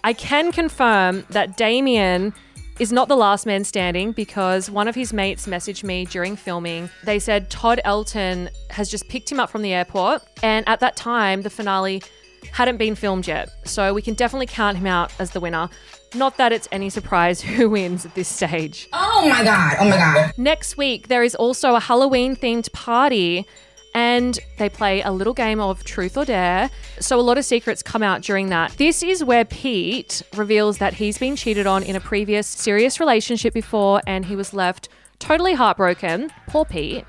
I 0.05 0.13
can 0.13 0.53
confirm 0.53 1.25
that 1.31 1.57
Damien 1.57 2.35
is 2.79 2.93
not 2.93 3.09
the 3.09 3.17
last 3.17 3.47
man 3.47 3.65
standing 3.65 4.13
because 4.13 4.71
one 4.71 4.89
of 4.89 4.95
his 4.95 5.13
mates 5.13 5.47
messaged 5.47 5.85
me 5.85 6.05
during 6.07 6.37
filming. 6.37 6.91
They 7.05 7.19
said 7.19 7.51
Todd 7.51 7.81
Elton 7.85 8.51
has 8.71 8.91
just 8.91 9.09
picked 9.09 9.31
him 9.31 9.39
up 9.39 9.51
from 9.51 9.63
the 9.63 9.73
airport, 9.73 10.23
and 10.43 10.67
at 10.69 10.81
that 10.81 10.97
time, 10.97 11.43
the 11.43 11.51
finale 11.51 12.03
hadn't 12.51 12.77
been 12.77 12.95
filmed 12.95 13.27
yet. 13.27 13.51
So 13.65 13.95
we 13.95 14.03
can 14.03 14.15
definitely 14.15 14.47
count 14.47 14.79
him 14.79 14.87
out 14.87 15.13
as 15.19 15.31
the 15.31 15.41
winner. 15.41 15.69
Not 16.15 16.37
that 16.37 16.53
it's 16.53 16.69
any 16.73 16.91
surprise 16.91 17.41
who 17.43 17.71
wins 17.71 18.05
at 18.05 18.15
this 18.15 18.29
stage. 18.29 18.89
Oh 18.93 19.29
my 19.29 19.45
god. 19.45 19.77
Oh 19.81 19.89
my 19.89 19.97
god. 19.97 20.33
Next 20.37 20.77
week, 20.77 21.09
there 21.09 21.23
is 21.23 21.35
also 21.35 21.75
a 21.75 21.81
Halloween 21.81 22.37
themed 22.37 22.73
party, 22.73 23.47
and 23.95 24.39
they 24.59 24.69
play 24.69 25.03
a 25.03 25.11
little 25.11 25.35
game 25.35 25.61
of 25.61 25.85
truth 25.85 26.17
or 26.17 26.25
dare. 26.25 26.71
So, 27.01 27.19
a 27.19 27.23
lot 27.23 27.39
of 27.39 27.45
secrets 27.45 27.83
come 27.83 28.03
out 28.03 28.23
during 28.23 28.49
that. 28.49 28.73
This 28.73 29.03
is 29.03 29.23
where 29.23 29.45
Pete 29.45 30.23
reveals 30.35 30.79
that 30.79 30.95
he's 30.95 31.19
been 31.19 31.37
cheated 31.37 31.67
on 31.67 31.83
in 31.83 31.97
a 31.97 32.01
previous 32.01 32.47
serious 32.47 33.01
relationship 33.01 33.55
before, 33.55 34.01
and 34.07 34.25
he 34.25 34.37
was 34.37 34.55
left 34.55 34.89
totally 35.19 35.55
heartbroken. 35.55 36.31
Poor 36.49 36.65
Pete. 36.65 37.05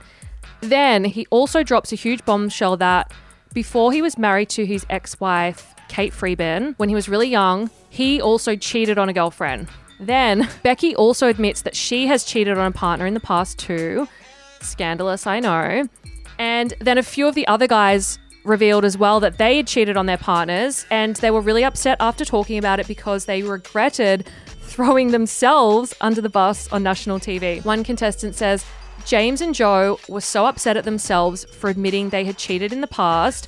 Then 0.61 1.03
he 1.03 1.27
also 1.29 1.63
drops 1.63 1.91
a 1.91 1.95
huge 1.95 2.23
bombshell 2.25 2.77
that 2.77 3.11
before 3.53 3.91
he 3.91 4.01
was 4.01 4.17
married 4.17 4.49
to 4.49 4.65
his 4.65 4.85
ex 4.89 5.19
wife, 5.19 5.75
Kate 5.89 6.13
Freeburn, 6.13 6.73
when 6.77 6.89
he 6.89 6.95
was 6.95 7.07
really 7.09 7.27
young, 7.27 7.69
he 7.89 8.21
also 8.21 8.55
cheated 8.55 8.97
on 8.97 9.09
a 9.09 9.13
girlfriend. 9.13 9.67
Then 9.99 10.49
Becky 10.63 10.95
also 10.95 11.27
admits 11.27 11.61
that 11.61 11.75
she 11.75 12.07
has 12.07 12.23
cheated 12.23 12.57
on 12.57 12.65
a 12.65 12.71
partner 12.71 13.05
in 13.05 13.13
the 13.13 13.19
past 13.19 13.59
too. 13.59 14.07
Scandalous, 14.61 15.27
I 15.27 15.39
know. 15.39 15.87
And 16.39 16.73
then 16.79 16.97
a 16.97 17.03
few 17.03 17.27
of 17.27 17.35
the 17.35 17.47
other 17.47 17.67
guys 17.67 18.19
revealed 18.43 18.83
as 18.85 18.97
well 18.97 19.19
that 19.21 19.37
they 19.37 19.57
had 19.57 19.67
cheated 19.67 19.95
on 19.95 20.05
their 20.05 20.17
partners 20.17 20.85
and 20.91 21.15
they 21.17 21.31
were 21.31 21.41
really 21.41 21.63
upset 21.63 21.97
after 21.99 22.25
talking 22.25 22.57
about 22.57 22.79
it 22.79 22.87
because 22.87 23.25
they 23.25 23.41
regretted 23.41 24.27
throwing 24.61 25.11
themselves 25.11 25.93
under 26.01 26.21
the 26.21 26.29
bus 26.29 26.67
on 26.71 26.83
national 26.83 27.19
TV. 27.19 27.63
One 27.63 27.83
contestant 27.83 28.35
says, 28.35 28.65
James 29.05 29.41
and 29.41 29.53
Joe 29.53 29.99
were 30.07 30.21
so 30.21 30.45
upset 30.45 30.77
at 30.77 30.85
themselves 30.85 31.45
for 31.45 31.69
admitting 31.69 32.09
they 32.09 32.25
had 32.25 32.37
cheated 32.37 32.71
in 32.73 32.81
the 32.81 32.87
past. 32.87 33.47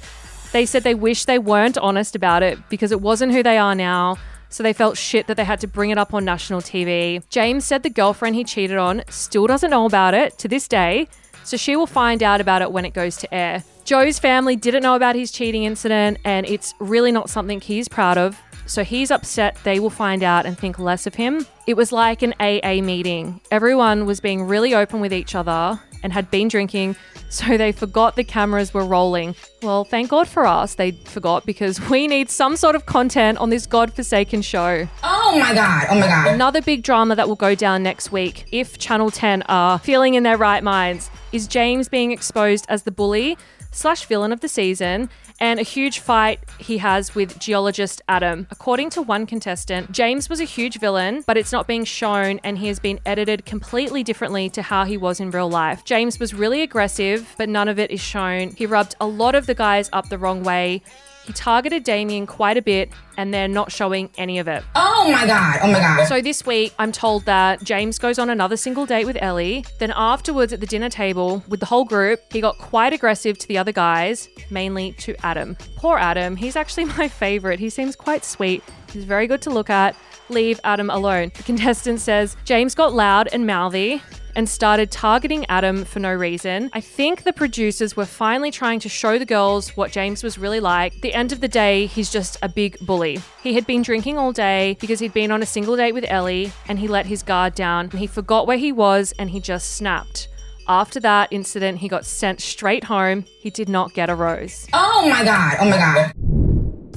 They 0.51 0.65
said 0.65 0.83
they 0.83 0.95
wish 0.95 1.25
they 1.25 1.39
weren't 1.39 1.77
honest 1.77 2.15
about 2.15 2.43
it 2.43 2.57
because 2.69 2.91
it 2.91 3.01
wasn't 3.01 3.33
who 3.33 3.43
they 3.43 3.57
are 3.57 3.75
now. 3.75 4.17
So 4.49 4.63
they 4.63 4.73
felt 4.73 4.97
shit 4.97 5.27
that 5.27 5.35
they 5.35 5.43
had 5.43 5.59
to 5.61 5.67
bring 5.67 5.89
it 5.89 5.97
up 5.97 6.13
on 6.13 6.23
national 6.23 6.61
TV. 6.61 7.27
James 7.29 7.65
said 7.65 7.83
the 7.83 7.89
girlfriend 7.89 8.35
he 8.35 8.43
cheated 8.43 8.77
on 8.77 9.03
still 9.09 9.47
doesn't 9.47 9.71
know 9.71 9.85
about 9.85 10.13
it 10.13 10.37
to 10.39 10.47
this 10.47 10.67
day. 10.67 11.07
So 11.45 11.57
she 11.57 11.75
will 11.75 11.87
find 11.87 12.23
out 12.23 12.41
about 12.41 12.63
it 12.63 12.71
when 12.71 12.85
it 12.85 12.93
goes 12.93 13.17
to 13.17 13.33
air. 13.33 13.63
Joe's 13.83 14.17
family 14.17 14.55
didn't 14.55 14.81
know 14.81 14.95
about 14.95 15.15
his 15.15 15.31
cheating 15.31 15.63
incident, 15.63 16.17
and 16.25 16.45
it's 16.47 16.73
really 16.79 17.11
not 17.11 17.29
something 17.29 17.61
he's 17.61 17.87
proud 17.87 18.17
of. 18.17 18.41
So 18.65 18.83
he's 18.83 19.11
upset 19.11 19.57
they 19.63 19.79
will 19.79 19.91
find 19.91 20.23
out 20.23 20.47
and 20.47 20.57
think 20.57 20.79
less 20.79 21.05
of 21.05 21.13
him. 21.13 21.45
It 21.67 21.75
was 21.75 21.91
like 21.91 22.23
an 22.23 22.33
AA 22.39 22.81
meeting. 22.81 23.41
Everyone 23.51 24.07
was 24.07 24.19
being 24.19 24.43
really 24.43 24.73
open 24.73 25.01
with 25.01 25.13
each 25.13 25.35
other 25.35 25.79
and 26.01 26.11
had 26.11 26.31
been 26.31 26.47
drinking, 26.47 26.95
so 27.29 27.57
they 27.57 27.71
forgot 27.71 28.15
the 28.15 28.23
cameras 28.23 28.73
were 28.73 28.83
rolling. 28.85 29.35
Well, 29.61 29.83
thank 29.83 30.09
God 30.09 30.27
for 30.27 30.47
us, 30.47 30.73
they 30.73 30.91
forgot 30.91 31.45
because 31.45 31.79
we 31.89 32.07
need 32.07 32.31
some 32.31 32.55
sort 32.55 32.75
of 32.75 32.87
content 32.87 33.37
on 33.37 33.51
this 33.51 33.67
godforsaken 33.67 34.41
show. 34.41 34.87
Oh 35.03 35.37
my 35.39 35.53
god. 35.53 35.85
Oh 35.91 35.99
my 35.99 36.07
god. 36.07 36.27
Another 36.33 36.61
big 36.61 36.81
drama 36.81 37.15
that 37.15 37.27
will 37.27 37.35
go 37.35 37.53
down 37.53 37.83
next 37.83 38.11
week, 38.11 38.45
if 38.51 38.79
Channel 38.79 39.11
10 39.11 39.43
are 39.43 39.77
feeling 39.77 40.15
in 40.15 40.23
their 40.23 40.37
right 40.37 40.63
minds, 40.63 41.11
is 41.35 41.47
James 41.47 41.89
being 41.89 42.11
exposed 42.11 42.65
as 42.69 42.83
the 42.83 42.91
bully 42.91 43.37
slash 43.71 44.05
villain 44.05 44.31
of 44.31 44.39
the 44.39 44.47
season 44.47 45.09
and 45.41 45.59
a 45.59 45.63
huge 45.63 45.99
fight 45.99 46.39
he 46.59 46.77
has 46.77 47.13
with 47.13 47.37
geologist 47.39 48.01
Adam. 48.07 48.47
According 48.51 48.89
to 48.91 49.01
one 49.01 49.25
contestant, 49.25 49.91
James 49.91 50.29
was 50.29 50.39
a 50.39 50.45
huge 50.45 50.79
villain, 50.79 51.25
but 51.27 51.35
it's 51.35 51.51
not 51.51 51.67
being 51.67 51.83
shown 51.83 52.39
and 52.45 52.57
he 52.57 52.67
has 52.67 52.79
been 52.79 53.01
edited 53.05 53.45
completely 53.45 54.01
differently 54.01 54.49
to 54.51 54.61
how 54.61 54.85
he 54.85 54.95
was 54.95 55.19
in 55.19 55.29
real 55.29 55.49
life. 55.49 55.83
James 55.83 56.21
was 56.21 56.33
really 56.33 56.61
aggressive, 56.61 57.35
but 57.37 57.49
none 57.49 57.67
of 57.67 57.79
it 57.79 57.91
is 57.91 57.99
shown. 57.99 58.51
He 58.51 58.65
rubbed 58.65 58.95
a 59.01 59.05
lot 59.05 59.35
of 59.35 59.45
the 59.45 59.55
guys 59.55 59.89
up 59.91 60.07
the 60.07 60.17
wrong 60.17 60.41
way. 60.41 60.83
He 61.25 61.33
targeted 61.33 61.83
Damien 61.83 62.27
quite 62.27 62.55
a 62.55 62.61
bit 62.61 62.91
and 63.17 63.33
they're 63.33 63.47
not 63.47 63.71
showing 63.71 64.09
any 64.17 64.37
of 64.37 64.47
it. 64.47 64.63
Oh 64.75 65.09
my 65.11 65.25
god. 65.25 65.59
Oh 65.63 65.71
my 65.71 65.79
god. 65.79 66.05
So 66.05 66.21
this 66.21 66.45
week, 66.45 66.73
I'm 66.77 66.91
told 66.91 67.25
that 67.25 67.63
James 67.63 67.97
goes 67.97 68.19
on 68.19 68.29
another 68.29 68.57
single 68.57 68.85
date 68.85 69.05
with 69.05 69.17
Elly. 69.19 69.65
Then 69.79 69.91
afterwards, 69.95 70.53
at 70.53 70.59
the 70.59 70.67
dinner 70.67 70.89
table 70.89 71.43
with 71.47 71.59
the 71.59 71.65
whole 71.65 71.85
group, 71.85 72.19
he 72.31 72.41
got 72.41 72.57
quite 72.59 72.93
aggressive 72.93 73.37
to 73.39 73.47
the 73.47 73.57
other 73.57 73.71
guys, 73.71 74.29
mainly 74.51 74.91
to 74.93 75.15
Adam. 75.25 75.57
Poor 75.77 75.97
Adam. 75.97 76.35
He's 76.35 76.55
actually 76.55 76.85
my 76.97 77.07
favorite. 77.07 77.59
He 77.59 77.69
seems 77.69 77.95
quite 77.95 78.23
sweet. 78.23 78.63
He's 78.91 79.03
very 79.05 79.25
good 79.27 79.41
to 79.43 79.49
look 79.49 79.69
at. 79.69 79.95
Leave 80.29 80.59
Adam 80.63 80.89
alone. 80.89 81.31
The 81.35 81.43
contestant 81.43 81.99
says 81.99 82.35
James 82.45 82.73
got 82.75 82.93
loud 82.93 83.29
and 83.31 83.45
mouthy 83.45 84.01
and 84.35 84.47
started 84.47 84.91
targeting 84.91 85.45
Adam 85.47 85.85
for 85.85 85.99
no 85.99 86.13
reason. 86.13 86.69
I 86.73 86.81
think 86.81 87.23
the 87.23 87.33
producers 87.33 87.95
were 87.95 88.05
finally 88.05 88.51
trying 88.51 88.79
to 88.81 88.89
show 88.89 89.17
the 89.17 89.25
girls 89.25 89.75
what 89.77 89.91
James 89.91 90.23
was 90.23 90.37
really 90.37 90.59
like. 90.59 91.01
The 91.01 91.13
end 91.13 91.31
of 91.31 91.41
the 91.41 91.47
day, 91.47 91.85
he's 91.85 92.11
just 92.11 92.37
a 92.41 92.49
big 92.49 92.77
bully. 92.79 93.19
He 93.41 93.53
had 93.53 93.65
been 93.65 93.81
drinking 93.81 94.17
all 94.17 94.31
day 94.31 94.77
because 94.79 94.99
he'd 94.99 95.13
been 95.13 95.31
on 95.31 95.41
a 95.41 95.45
single 95.45 95.75
date 95.75 95.93
with 95.93 96.05
Elly 96.07 96.51
and 96.67 96.79
he 96.79 96.87
let 96.87 97.05
his 97.05 97.23
guard 97.23 97.55
down 97.55 97.89
and 97.91 97.99
he 97.99 98.07
forgot 98.07 98.47
where 98.47 98.57
he 98.57 98.71
was 98.71 99.13
and 99.17 99.29
he 99.29 99.39
just 99.39 99.75
snapped. 99.75 100.27
After 100.67 100.99
that 101.01 101.31
incident, 101.31 101.77
he 101.77 101.87
got 101.87 102.05
sent 102.05 102.41
straight 102.41 102.85
home. 102.85 103.23
He 103.23 103.49
did 103.49 103.69
not 103.69 103.93
get 103.93 104.09
a 104.09 104.15
rose. 104.15 104.67
Oh 104.73 105.07
my 105.07 105.23
god. 105.23 105.57
Oh 105.59 105.69
my 105.69 105.77
god. 105.77 106.44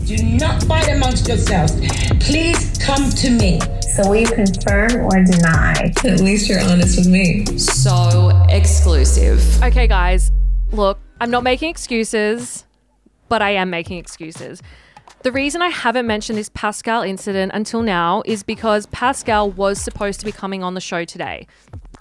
Do 0.08 0.16
not 0.22 0.62
fight 0.62 0.88
amongst 0.88 1.28
yourselves. 1.28 1.74
Please 2.18 2.78
come 2.78 3.10
to 3.10 3.28
me. 3.28 3.60
So 3.92 4.08
will 4.08 4.16
you 4.16 4.26
confirm 4.26 5.04
or 5.04 5.22
deny? 5.22 5.92
At 6.02 6.20
least 6.20 6.48
you're 6.48 6.62
honest 6.62 6.96
with 6.96 7.08
me. 7.08 7.44
So 7.58 8.30
exclusive. 8.48 9.62
Okay, 9.62 9.86
guys, 9.86 10.32
look, 10.72 10.98
I'm 11.20 11.30
not 11.30 11.42
making 11.42 11.68
excuses, 11.68 12.64
but 13.28 13.42
I 13.42 13.50
am 13.50 13.68
making 13.68 13.98
excuses. 13.98 14.62
The 15.24 15.30
reason 15.30 15.60
I 15.60 15.68
haven't 15.68 16.06
mentioned 16.06 16.38
this 16.38 16.48
Pascal 16.54 17.02
incident 17.02 17.52
until 17.54 17.82
now 17.82 18.22
is 18.24 18.42
because 18.42 18.86
Pascal 18.86 19.50
was 19.50 19.78
supposed 19.78 20.20
to 20.20 20.24
be 20.24 20.32
coming 20.32 20.62
on 20.62 20.72
the 20.72 20.80
show 20.80 21.04
today. 21.04 21.46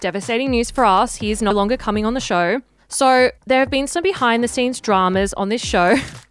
Devastating 0.00 0.50
news 0.50 0.70
for 0.70 0.86
us, 0.86 1.16
he 1.16 1.30
is 1.30 1.42
no 1.42 1.50
longer 1.50 1.76
coming 1.76 2.06
on 2.06 2.14
the 2.14 2.20
show. 2.20 2.62
So, 2.88 3.32
there 3.46 3.60
have 3.60 3.68
been 3.68 3.86
some 3.86 4.02
behind 4.02 4.42
the 4.42 4.48
scenes 4.48 4.80
dramas 4.80 5.34
on 5.34 5.50
this 5.50 5.60
show, 5.62 5.96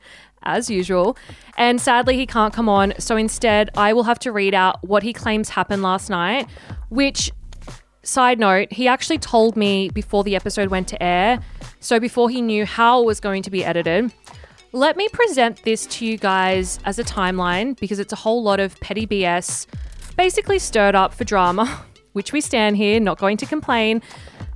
as 0.47 0.69
usual, 0.69 1.17
and 1.57 1.79
sadly, 1.79 2.15
he 2.15 2.25
can't 2.25 2.53
come 2.53 2.69
on. 2.69 2.93
So, 2.99 3.17
instead, 3.17 3.69
I 3.75 3.93
will 3.93 4.03
have 4.03 4.19
to 4.19 4.31
read 4.31 4.53
out 4.53 4.83
what 4.83 5.03
he 5.03 5.13
claims 5.13 5.49
happened 5.49 5.83
last 5.83 6.09
night, 6.09 6.47
which 6.89 7.31
Side 8.07 8.39
note, 8.39 8.71
he 8.71 8.87
actually 8.87 9.17
told 9.17 9.57
me 9.57 9.89
before 9.89 10.23
the 10.23 10.37
episode 10.37 10.69
went 10.69 10.87
to 10.87 11.03
air, 11.03 11.41
so 11.81 11.99
before 11.99 12.29
he 12.29 12.41
knew 12.41 12.65
how 12.65 13.01
it 13.01 13.05
was 13.05 13.19
going 13.19 13.43
to 13.43 13.51
be 13.51 13.65
edited. 13.65 14.13
Let 14.71 14.95
me 14.95 15.09
present 15.09 15.61
this 15.63 15.85
to 15.87 16.05
you 16.05 16.17
guys 16.17 16.79
as 16.85 16.99
a 16.99 17.03
timeline 17.03 17.77
because 17.77 17.99
it's 17.99 18.13
a 18.13 18.15
whole 18.15 18.41
lot 18.41 18.61
of 18.61 18.79
petty 18.79 19.05
BS, 19.05 19.67
basically 20.15 20.57
stirred 20.57 20.95
up 20.95 21.13
for 21.13 21.25
drama, 21.25 21.83
which 22.17 22.33
we 22.33 22.41
stand 22.41 22.75
here, 22.75 22.99
not 22.99 23.17
going 23.19 23.37
to 23.37 23.45
complain. 23.45 24.01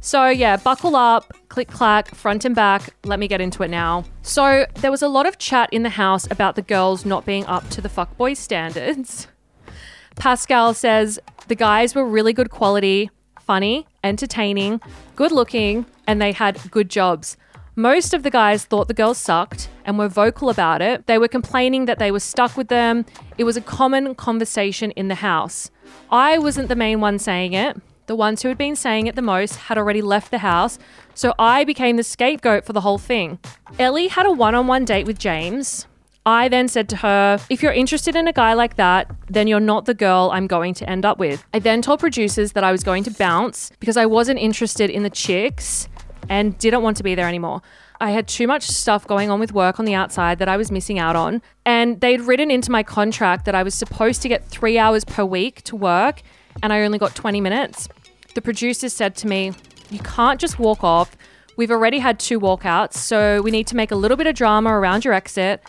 So, 0.02 0.28
yeah, 0.28 0.58
buckle 0.58 0.95
up, 0.95 1.32
click 1.50 1.67
clack, 1.67 2.15
front 2.15 2.43
and 2.43 2.56
back. 2.56 2.95
Let 3.06 3.19
me 3.19 3.28
get 3.28 3.39
into 3.39 3.62
it 3.62 3.69
now. 3.69 4.04
So, 4.24 4.65
there 4.82 4.89
was 4.89 5.04
a 5.04 5.08
lot 5.08 5.28
of 5.28 5.38
chat 5.38 5.69
in 5.71 5.84
the 5.84 5.89
house 5.89 6.30
about 6.32 6.56
the 6.56 6.63
girls 6.63 7.06
not 7.06 7.24
being 7.24 7.45
up 7.45 7.69
to 7.69 7.82
the 7.82 7.88
fuckboy 7.88 8.36
standards. 8.36 9.28
Pascal 10.15 10.74
says 10.74 11.19
the 11.47 11.56
guys 11.56 11.93
were 11.93 12.04
really 12.04 12.34
good 12.34 12.50
quality, 12.50 13.12
funny, 13.39 13.86
entertaining, 14.04 14.82
good 15.15 15.32
looking, 15.32 15.86
and 16.08 16.19
they 16.19 16.32
had 16.32 16.60
good 16.71 16.89
jobs. 16.89 17.38
Most 17.76 18.13
of 18.13 18.24
the 18.24 18.32
guys 18.32 18.65
thought 18.65 18.88
the 18.88 18.93
girls 18.93 19.17
sucked 19.17 19.69
and 19.86 19.97
were 19.97 20.10
vocal 20.10 20.50
about 20.50 20.82
it. 20.82 21.08
They 21.08 21.17
were 21.17 21.28
complaining 21.28 21.86
that 21.86 22.00
they 22.00 22.12
were 22.12 22.19
stuck 22.19 22.58
with 22.58 22.67
them. 22.67 23.06
It 23.38 23.43
was 23.43 23.56
a 23.56 23.62
common 23.62 24.15
conversation 24.15 24.91
in 24.91 25.08
the 25.08 25.15
house. 25.15 25.71
I 26.12 26.38
wasn't 26.39 26.67
the 26.67 26.76
main 26.76 27.00
one 27.00 27.19
saying 27.19 27.54
it. 27.54 27.80
The 28.08 28.17
ones 28.17 28.41
who 28.41 28.50
had 28.50 28.58
been 28.58 28.76
saying 28.76 29.08
it 29.08 29.15
the 29.15 29.21
most 29.21 29.56
had 29.56 29.78
already 29.78 30.02
left 30.02 30.30
the 30.30 30.39
house, 30.39 30.78
so 31.15 31.34
I 31.39 31.63
became 31.63 31.95
the 31.95 32.04
scapegoat 32.04 32.65
for 32.65 32.74
the 32.74 32.82
whole 32.82 32.97
thing. 32.97 33.39
Elly 33.80 34.10
had 34.10 34.26
a 34.26 34.32
one 34.32 34.54
on 34.54 34.67
one 34.67 34.84
date 34.84 35.06
with 35.06 35.17
James. 35.17 35.88
I 36.26 36.50
then 36.50 36.67
said 36.67 36.89
to 36.89 36.97
her, 36.97 37.39
if 37.50 37.63
you're 37.63 37.71
interested 37.71 38.17
in 38.17 38.28
a 38.28 38.34
guy 38.34 38.54
like 38.54 38.76
that, 38.76 39.10
then 39.28 39.47
you're 39.47 39.62
not 39.62 39.86
the 39.86 39.93
girl 39.93 40.30
I'm 40.34 40.47
going 40.47 40.74
to 40.76 40.89
end 40.89 41.06
up 41.06 41.17
with. 41.17 41.45
I 41.54 41.60
then 41.60 41.82
told 41.82 42.02
producers 42.02 42.52
that 42.52 42.63
I 42.65 42.74
was 42.74 42.84
going 42.84 43.04
to 43.06 43.12
bounce 43.12 43.71
because 43.80 43.95
I 43.95 44.06
wasn't 44.06 44.39
interested 44.39 44.89
in 44.89 45.04
the 45.04 45.10
chicks 45.10 45.88
and 46.28 46.58
didn't 46.58 46.84
want 46.84 46.97
to 46.97 47.04
be 47.04 47.15
there 47.15 47.28
anymore. 47.28 47.62
I 48.01 48.09
had 48.09 48.27
too 48.27 48.47
much 48.47 48.63
stuff 48.63 49.05
going 49.05 49.29
on 49.29 49.39
with 49.39 49.53
work 49.53 49.79
on 49.79 49.85
the 49.85 49.93
outside 49.93 50.39
that 50.39 50.49
I 50.49 50.57
was 50.57 50.71
missing 50.71 50.97
out 50.97 51.15
on. 51.15 51.39
And 51.67 52.01
they'd 52.01 52.19
written 52.19 52.49
into 52.49 52.71
my 52.71 52.81
contract 52.81 53.45
that 53.45 53.53
I 53.53 53.61
was 53.61 53.75
supposed 53.75 54.23
to 54.23 54.27
get 54.27 54.43
three 54.43 54.79
hours 54.79 55.05
per 55.05 55.23
week 55.23 55.61
to 55.63 55.75
work, 55.75 56.23
and 56.63 56.73
I 56.73 56.81
only 56.81 56.97
got 56.97 57.13
20 57.13 57.39
minutes. 57.39 57.87
The 58.33 58.41
producers 58.41 58.91
said 58.91 59.15
to 59.17 59.27
me, 59.27 59.53
You 59.91 59.99
can't 59.99 60.39
just 60.39 60.57
walk 60.57 60.83
off. 60.83 61.15
We've 61.57 61.69
already 61.69 61.99
had 61.99 62.19
two 62.19 62.39
walkouts, 62.39 62.95
so 62.95 63.39
we 63.43 63.51
need 63.51 63.67
to 63.67 63.75
make 63.75 63.91
a 63.91 63.95
little 63.95 64.17
bit 64.17 64.25
of 64.25 64.33
drama 64.33 64.71
around 64.71 65.05
your 65.05 65.13
exit. 65.13 65.61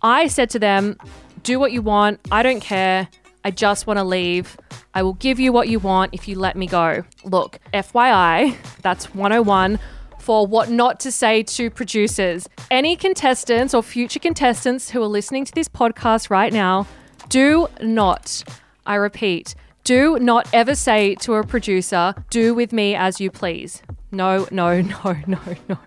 I 0.00 0.28
said 0.28 0.48
to 0.50 0.60
them, 0.60 0.96
Do 1.42 1.58
what 1.58 1.72
you 1.72 1.82
want. 1.82 2.20
I 2.30 2.44
don't 2.44 2.60
care. 2.60 3.08
I 3.44 3.50
just 3.50 3.88
want 3.88 3.98
to 3.98 4.04
leave. 4.04 4.56
I 4.94 5.02
will 5.02 5.14
give 5.14 5.40
you 5.40 5.52
what 5.52 5.68
you 5.68 5.80
want 5.80 6.14
if 6.14 6.28
you 6.28 6.38
let 6.38 6.56
me 6.56 6.68
go. 6.68 7.02
Look, 7.24 7.58
FYI, 7.74 8.54
that's 8.82 9.12
101 9.12 9.80
for 10.20 10.46
what 10.46 10.70
not 10.70 11.00
to 11.00 11.10
say 11.10 11.42
to 11.42 11.70
producers. 11.70 12.48
Any 12.70 12.96
contestants 12.96 13.74
or 13.74 13.82
future 13.82 14.20
contestants 14.20 14.90
who 14.90 15.02
are 15.02 15.06
listening 15.06 15.44
to 15.46 15.52
this 15.52 15.68
podcast 15.68 16.30
right 16.30 16.52
now, 16.52 16.86
do 17.28 17.68
not, 17.80 18.44
I 18.86 18.96
repeat, 18.96 19.54
do 19.84 20.18
not 20.18 20.48
ever 20.52 20.74
say 20.74 21.14
to 21.16 21.34
a 21.34 21.46
producer, 21.46 22.14
do 22.30 22.54
with 22.54 22.72
me 22.72 22.94
as 22.94 23.20
you 23.20 23.30
please. 23.30 23.82
No, 24.12 24.46
no, 24.50 24.80
no, 24.82 25.16
no, 25.26 25.38
no. 25.68 25.78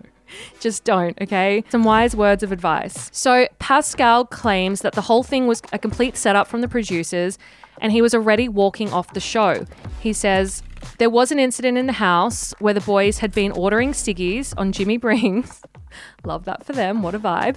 Just 0.58 0.84
don't, 0.84 1.20
okay? 1.20 1.62
Some 1.68 1.84
wise 1.84 2.16
words 2.16 2.42
of 2.42 2.50
advice. 2.50 3.08
So, 3.12 3.46
Pascal 3.60 4.24
claims 4.24 4.80
that 4.80 4.94
the 4.94 5.02
whole 5.02 5.22
thing 5.22 5.46
was 5.46 5.62
a 5.72 5.78
complete 5.78 6.16
setup 6.16 6.48
from 6.48 6.60
the 6.60 6.68
producers 6.68 7.38
and 7.80 7.92
he 7.92 8.02
was 8.02 8.14
already 8.14 8.48
walking 8.48 8.92
off 8.92 9.12
the 9.14 9.20
show. 9.20 9.64
He 10.00 10.12
says, 10.12 10.62
There 10.98 11.10
was 11.10 11.32
an 11.32 11.38
incident 11.38 11.78
in 11.78 11.86
the 11.86 11.92
house 11.94 12.54
where 12.58 12.74
the 12.74 12.80
boys 12.80 13.18
had 13.18 13.32
been 13.32 13.52
ordering 13.52 13.92
Stiggies 13.92 14.54
on 14.56 14.72
Jimmy 14.72 14.96
Brings. 14.96 15.62
Love 16.24 16.44
that 16.44 16.64
for 16.64 16.72
them. 16.72 17.02
What 17.02 17.14
a 17.14 17.18
vibe. 17.18 17.56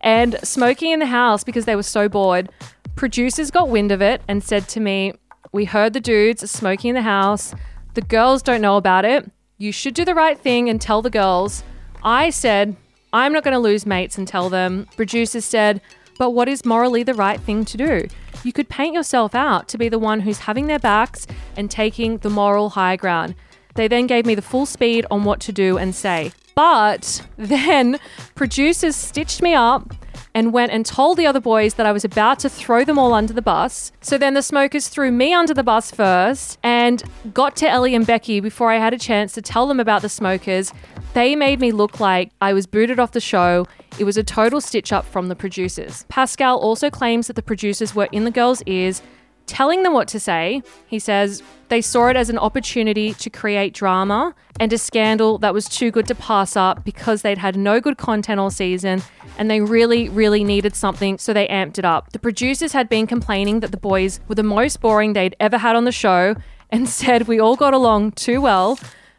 And 0.00 0.38
smoking 0.42 0.92
in 0.92 1.00
the 1.00 1.06
house 1.06 1.44
because 1.44 1.64
they 1.64 1.76
were 1.76 1.82
so 1.82 2.08
bored. 2.08 2.50
Producers 2.96 3.50
got 3.50 3.68
wind 3.68 3.92
of 3.92 4.02
it 4.02 4.22
and 4.28 4.42
said 4.42 4.68
to 4.68 4.80
me, 4.80 5.12
We 5.52 5.64
heard 5.64 5.92
the 5.92 6.00
dudes 6.00 6.48
smoking 6.50 6.90
in 6.90 6.94
the 6.94 7.02
house. 7.02 7.54
The 7.94 8.02
girls 8.02 8.42
don't 8.42 8.60
know 8.60 8.76
about 8.76 9.04
it. 9.04 9.30
You 9.56 9.72
should 9.72 9.94
do 9.94 10.04
the 10.04 10.14
right 10.14 10.38
thing 10.38 10.68
and 10.68 10.80
tell 10.80 11.02
the 11.02 11.10
girls. 11.10 11.64
I 12.02 12.30
said, 12.30 12.76
I'm 13.12 13.32
not 13.32 13.42
going 13.42 13.54
to 13.54 13.58
lose 13.58 13.86
mates 13.86 14.18
and 14.18 14.28
tell 14.28 14.48
them. 14.48 14.86
Producers 14.96 15.44
said, 15.44 15.80
but 16.18 16.30
what 16.30 16.48
is 16.48 16.64
morally 16.64 17.04
the 17.04 17.14
right 17.14 17.40
thing 17.40 17.64
to 17.64 17.76
do? 17.76 18.08
You 18.44 18.52
could 18.52 18.68
paint 18.68 18.94
yourself 18.94 19.34
out 19.34 19.68
to 19.68 19.78
be 19.78 19.88
the 19.88 19.98
one 19.98 20.20
who's 20.20 20.38
having 20.38 20.66
their 20.66 20.78
backs 20.78 21.26
and 21.56 21.70
taking 21.70 22.18
the 22.18 22.30
moral 22.30 22.70
high 22.70 22.96
ground. 22.96 23.34
They 23.74 23.88
then 23.88 24.06
gave 24.06 24.26
me 24.26 24.34
the 24.34 24.42
full 24.42 24.66
speed 24.66 25.06
on 25.10 25.24
what 25.24 25.40
to 25.40 25.52
do 25.52 25.78
and 25.78 25.94
say. 25.94 26.32
But 26.54 27.26
then 27.36 27.98
producers 28.34 28.96
stitched 28.96 29.42
me 29.42 29.54
up 29.54 29.94
and 30.34 30.52
went 30.52 30.72
and 30.72 30.84
told 30.84 31.16
the 31.16 31.26
other 31.26 31.40
boys 31.40 31.74
that 31.74 31.86
I 31.86 31.92
was 31.92 32.04
about 32.04 32.38
to 32.40 32.48
throw 32.48 32.84
them 32.84 32.98
all 32.98 33.12
under 33.12 33.32
the 33.32 33.42
bus. 33.42 33.92
So 34.00 34.18
then 34.18 34.34
the 34.34 34.42
smokers 34.42 34.88
threw 34.88 35.10
me 35.10 35.32
under 35.32 35.54
the 35.54 35.62
bus 35.62 35.90
first 35.90 36.58
and 36.62 37.02
got 37.32 37.56
to 37.56 37.68
Elly 37.68 37.94
and 37.94 38.06
Becky 38.06 38.40
before 38.40 38.70
I 38.70 38.78
had 38.78 38.92
a 38.92 38.98
chance 38.98 39.32
to 39.32 39.42
tell 39.42 39.66
them 39.66 39.80
about 39.80 40.02
the 40.02 40.08
smokers. 40.08 40.72
They 41.18 41.34
made 41.34 41.58
me 41.58 41.72
look 41.72 41.98
like 41.98 42.30
I 42.40 42.52
was 42.52 42.68
booted 42.68 43.00
off 43.00 43.10
the 43.10 43.20
show. 43.20 43.66
It 43.98 44.04
was 44.04 44.16
a 44.16 44.22
total 44.22 44.60
stitch 44.60 44.92
up 44.92 45.04
from 45.04 45.26
the 45.26 45.34
producers. 45.34 46.04
Pascal 46.08 46.56
also 46.58 46.90
claims 46.90 47.26
that 47.26 47.32
the 47.34 47.42
producers 47.42 47.92
were 47.92 48.08
in 48.12 48.22
the 48.22 48.30
girls' 48.30 48.62
ears 48.66 49.02
telling 49.46 49.82
them 49.82 49.92
what 49.92 50.06
to 50.08 50.20
say. 50.20 50.62
He 50.86 51.00
says 51.00 51.42
they 51.70 51.80
saw 51.80 52.06
it 52.06 52.16
as 52.16 52.30
an 52.30 52.38
opportunity 52.38 53.14
to 53.14 53.30
create 53.30 53.74
drama 53.74 54.32
and 54.60 54.72
a 54.72 54.78
scandal 54.78 55.38
that 55.38 55.52
was 55.52 55.68
too 55.68 55.90
good 55.90 56.06
to 56.06 56.14
pass 56.14 56.54
up 56.54 56.84
because 56.84 57.22
they'd 57.22 57.38
had 57.38 57.56
no 57.56 57.80
good 57.80 57.98
content 57.98 58.38
all 58.38 58.48
season 58.50 59.02
and 59.38 59.50
they 59.50 59.60
really, 59.60 60.08
really 60.08 60.44
needed 60.44 60.76
something, 60.76 61.18
so 61.18 61.32
they 61.32 61.48
amped 61.48 61.80
it 61.80 61.84
up. 61.84 62.12
The 62.12 62.20
producers 62.20 62.72
had 62.74 62.88
been 62.88 63.08
complaining 63.08 63.58
that 63.58 63.72
the 63.72 63.76
boys 63.76 64.20
were 64.28 64.36
the 64.36 64.44
most 64.44 64.80
boring 64.80 65.14
they'd 65.14 65.34
ever 65.40 65.58
had 65.58 65.74
on 65.74 65.84
the 65.84 65.90
show 65.90 66.36
and 66.70 66.88
said 66.88 67.26
we 67.26 67.40
all 67.40 67.56
got 67.56 67.74
along 67.74 68.12
too 68.12 68.40
well. 68.40 68.78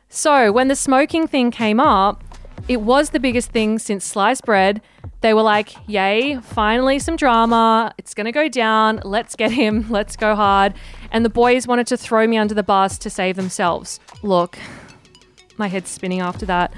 So 0.10 0.52
when 0.52 0.68
the 0.68 0.76
smoking 0.76 1.28
thing 1.28 1.52
came 1.52 1.80
up, 1.80 2.24
it 2.68 2.82
was 2.82 3.12
the 3.12 3.20
biggest 3.20 3.52
thing 3.52 3.80
since 3.80 4.04
sliced 4.04 4.44
bread. 4.44 4.82
They 5.22 5.34
were 5.34 5.44
like, 5.44 5.76
yay, 5.88 6.40
finally 6.42 6.98
some 7.00 7.16
drama. 7.16 7.94
It's 7.98 8.14
going 8.14 8.26
to 8.26 8.32
go 8.32 8.50
down. 8.50 9.02
Let's 9.04 9.36
get 9.36 9.52
him. 9.52 9.86
Let's 9.90 10.16
go 10.16 10.36
hard. 10.36 10.74
And 11.12 11.24
the 11.24 11.30
boys 11.30 11.68
wanted 11.68 11.88
to 11.88 11.98
throw 11.98 12.26
me 12.26 12.38
under 12.38 12.54
the 12.54 12.64
bus 12.64 12.98
to 13.00 13.10
save 13.10 13.36
themselves. 13.36 14.00
Look, 14.24 14.58
my 15.58 15.68
head's 15.68 15.90
spinning 15.90 16.22
after 16.22 16.46
that. 16.48 16.74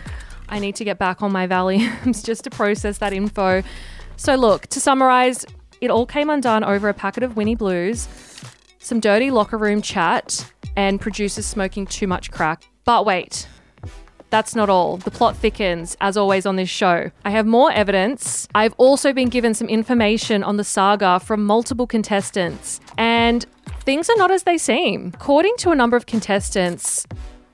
I 0.50 0.60
need 0.60 0.76
to 0.76 0.84
get 0.84 0.98
back 0.98 1.22
on 1.22 1.32
my 1.32 1.48
Valiums 1.48 2.24
just 2.26 2.44
to 2.44 2.50
process 2.50 2.98
that 2.98 3.14
info. 3.14 3.64
So, 4.18 4.36
look, 4.36 4.68
to 4.68 4.80
summarize, 4.82 5.46
it 5.80 5.90
all 5.90 6.06
came 6.06 6.30
undone 6.30 6.64
over 6.64 6.90
a 6.90 6.94
packet 6.94 7.24
of 7.24 7.38
Winnie 7.38 7.56
Blues, 7.56 8.08
some 8.80 9.00
dirty 9.00 9.32
locker 9.32 9.58
room 9.58 9.82
chat, 9.82 10.52
and 10.76 11.00
producers 11.00 11.46
smoking 11.46 11.86
too 11.86 12.08
much 12.08 12.32
crack. 12.32 12.71
But 12.92 13.06
wait, 13.06 13.48
that's 14.32 14.54
not 14.54 14.70
all. 14.70 14.98
The 14.98 15.12
plot 15.12 15.38
thickens, 15.38 15.96
as 16.02 16.18
always 16.18 16.46
on 16.46 16.58
this 16.58 16.68
show. 16.68 17.10
I 17.24 17.30
have 17.30 17.46
more 17.46 17.72
evidence. 17.72 18.50
I've 18.54 18.74
also 18.74 19.14
been 19.14 19.30
given 19.30 19.54
some 19.54 19.70
information 19.70 20.44
on 20.44 20.58
the 20.58 20.66
saga 20.66 21.22
from 21.22 21.46
multiple 21.46 21.88
contestants, 21.88 22.82
and 22.98 23.46
things 23.86 24.10
are 24.10 24.18
not 24.18 24.30
as 24.30 24.44
they 24.44 24.58
seem. 24.58 25.14
According 25.14 25.56
to 25.60 25.72
a 25.72 25.76
number 25.76 25.96
of 25.96 26.06
contestants, 26.06 27.08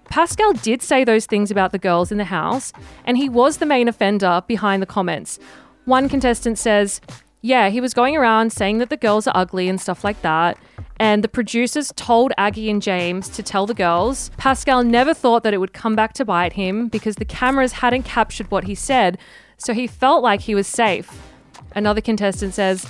Pascal 0.06 0.54
did 0.54 0.82
say 0.82 1.04
those 1.04 1.28
things 1.28 1.52
about 1.52 1.72
the 1.72 1.78
girls 1.78 2.12
in 2.12 2.18
the 2.18 2.24
house, 2.24 2.74
and 3.06 3.16
he 3.16 3.30
was 3.30 3.58
the 3.58 3.68
main 3.68 3.88
offender 3.88 4.42
behind 4.48 4.82
the 4.82 4.88
comments. 4.88 5.38
One 5.86 6.10
contestant 6.10 6.58
says, 6.58 7.00
Yeah, 7.42 7.70
he 7.70 7.80
was 7.80 7.94
going 7.94 8.18
around 8.18 8.52
saying 8.52 8.80
that 8.80 8.90
the 8.90 8.98
girls 8.98 9.28
are 9.28 9.38
ugly 9.38 9.70
and 9.70 9.80
stuff 9.80 10.04
like 10.04 10.22
that. 10.22 10.58
And 11.00 11.24
the 11.24 11.28
producers 11.28 11.94
told 11.96 12.34
Aggie 12.38 12.70
and 12.70 12.82
James 12.82 13.30
to 13.30 13.44
tell 13.44 13.68
the 13.68 13.76
girls. 13.76 14.32
Pascal 14.38 14.84
never 14.84 15.14
thought 15.14 15.44
that 15.44 15.54
it 15.54 15.60
would 15.60 15.74
come 15.74 15.96
back 15.96 16.14
to 16.14 16.26
bite 16.26 16.54
him 16.54 16.88
because 16.88 17.18
the 17.18 17.26
cameras 17.26 17.74
hadn't 17.74 18.04
captured 18.04 18.50
what 18.50 18.64
he 18.64 18.74
said, 18.74 19.20
so 19.58 19.74
he 19.74 19.86
felt 19.86 20.24
like 20.24 20.42
he 20.42 20.56
was 20.56 20.68
safe. 20.68 21.22
Another 21.76 22.02
contestant 22.02 22.56
says, 22.56 22.88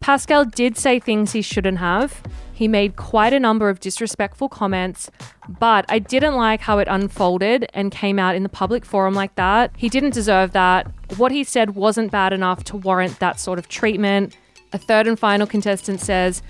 Pascal 0.00 0.44
did 0.44 0.78
say 0.78 0.98
things 0.98 1.32
he 1.32 1.42
shouldn't 1.42 1.78
have. 1.78 2.22
He 2.54 2.68
made 2.68 2.94
quite 2.94 3.32
a 3.32 3.40
number 3.40 3.68
of 3.68 3.80
disrespectful 3.80 4.48
comments, 4.48 5.10
but 5.58 5.84
I 5.88 5.98
didn't 5.98 6.36
like 6.36 6.60
how 6.60 6.78
it 6.78 6.86
unfolded 6.88 7.68
and 7.74 7.90
came 7.90 8.18
out 8.20 8.36
in 8.36 8.44
the 8.44 8.48
public 8.48 8.84
forum 8.84 9.12
like 9.12 9.34
that. 9.34 9.72
He 9.76 9.88
didn't 9.88 10.14
deserve 10.14 10.52
that. 10.52 10.90
What 11.16 11.32
he 11.32 11.42
said 11.42 11.74
wasn't 11.74 12.12
bad 12.12 12.32
enough 12.32 12.62
to 12.64 12.76
warrant 12.76 13.18
that 13.18 13.40
sort 13.40 13.58
of 13.58 13.68
treatment. 13.68 14.36
A 14.72 14.78
third 14.78 15.08
and 15.08 15.18
final 15.18 15.48
contestant 15.48 16.00
says, 16.00 16.42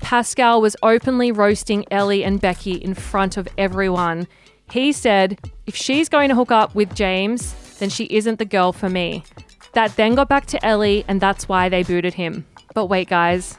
Pascal 0.00 0.60
was 0.60 0.76
openly 0.82 1.32
roasting 1.32 1.86
Elly 1.90 2.22
and 2.22 2.38
Becky 2.38 2.72
in 2.72 2.92
front 2.92 3.38
of 3.38 3.48
everyone. 3.56 4.28
He 4.70 4.92
said, 4.92 5.38
if 5.66 5.74
she's 5.74 6.10
going 6.10 6.28
to 6.28 6.34
hook 6.34 6.52
up 6.52 6.74
with 6.74 6.94
James, 6.94 7.54
then 7.78 7.88
she 7.88 8.04
isn't 8.06 8.38
the 8.38 8.44
girl 8.44 8.72
for 8.72 8.90
me. 8.90 9.24
That 9.72 9.96
then 9.96 10.16
got 10.16 10.28
back 10.28 10.44
to 10.46 10.64
Elly, 10.64 11.04
and 11.08 11.20
that's 11.20 11.48
why 11.48 11.70
they 11.70 11.82
booted 11.82 12.14
him. 12.14 12.46
But 12.74 12.86
wait, 12.86 13.08
guys, 13.08 13.56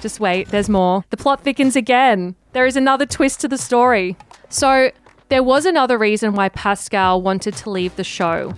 just 0.00 0.20
wait, 0.20 0.48
there's 0.48 0.68
more. 0.68 1.04
The 1.10 1.16
plot 1.16 1.42
thickens 1.42 1.76
again. 1.76 2.34
There 2.52 2.66
is 2.66 2.76
another 2.76 3.06
twist 3.06 3.40
to 3.40 3.48
the 3.48 3.58
story. 3.58 4.16
So, 4.48 4.90
there 5.28 5.42
was 5.42 5.64
another 5.64 5.96
reason 5.96 6.34
why 6.34 6.50
Pascal 6.50 7.22
wanted 7.22 7.56
to 7.56 7.70
leave 7.70 7.96
the 7.96 8.04
show. 8.04 8.54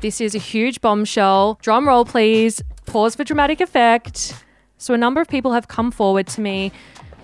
This 0.00 0.20
is 0.20 0.34
a 0.34 0.38
huge 0.38 0.80
bombshell. 0.80 1.58
Drum 1.62 1.88
roll, 1.88 2.04
please. 2.04 2.62
Pause 2.86 3.16
for 3.16 3.24
dramatic 3.24 3.60
effect. 3.60 4.34
So, 4.78 4.94
a 4.94 4.98
number 4.98 5.20
of 5.20 5.28
people 5.28 5.52
have 5.52 5.68
come 5.68 5.90
forward 5.90 6.26
to 6.28 6.40
me 6.40 6.72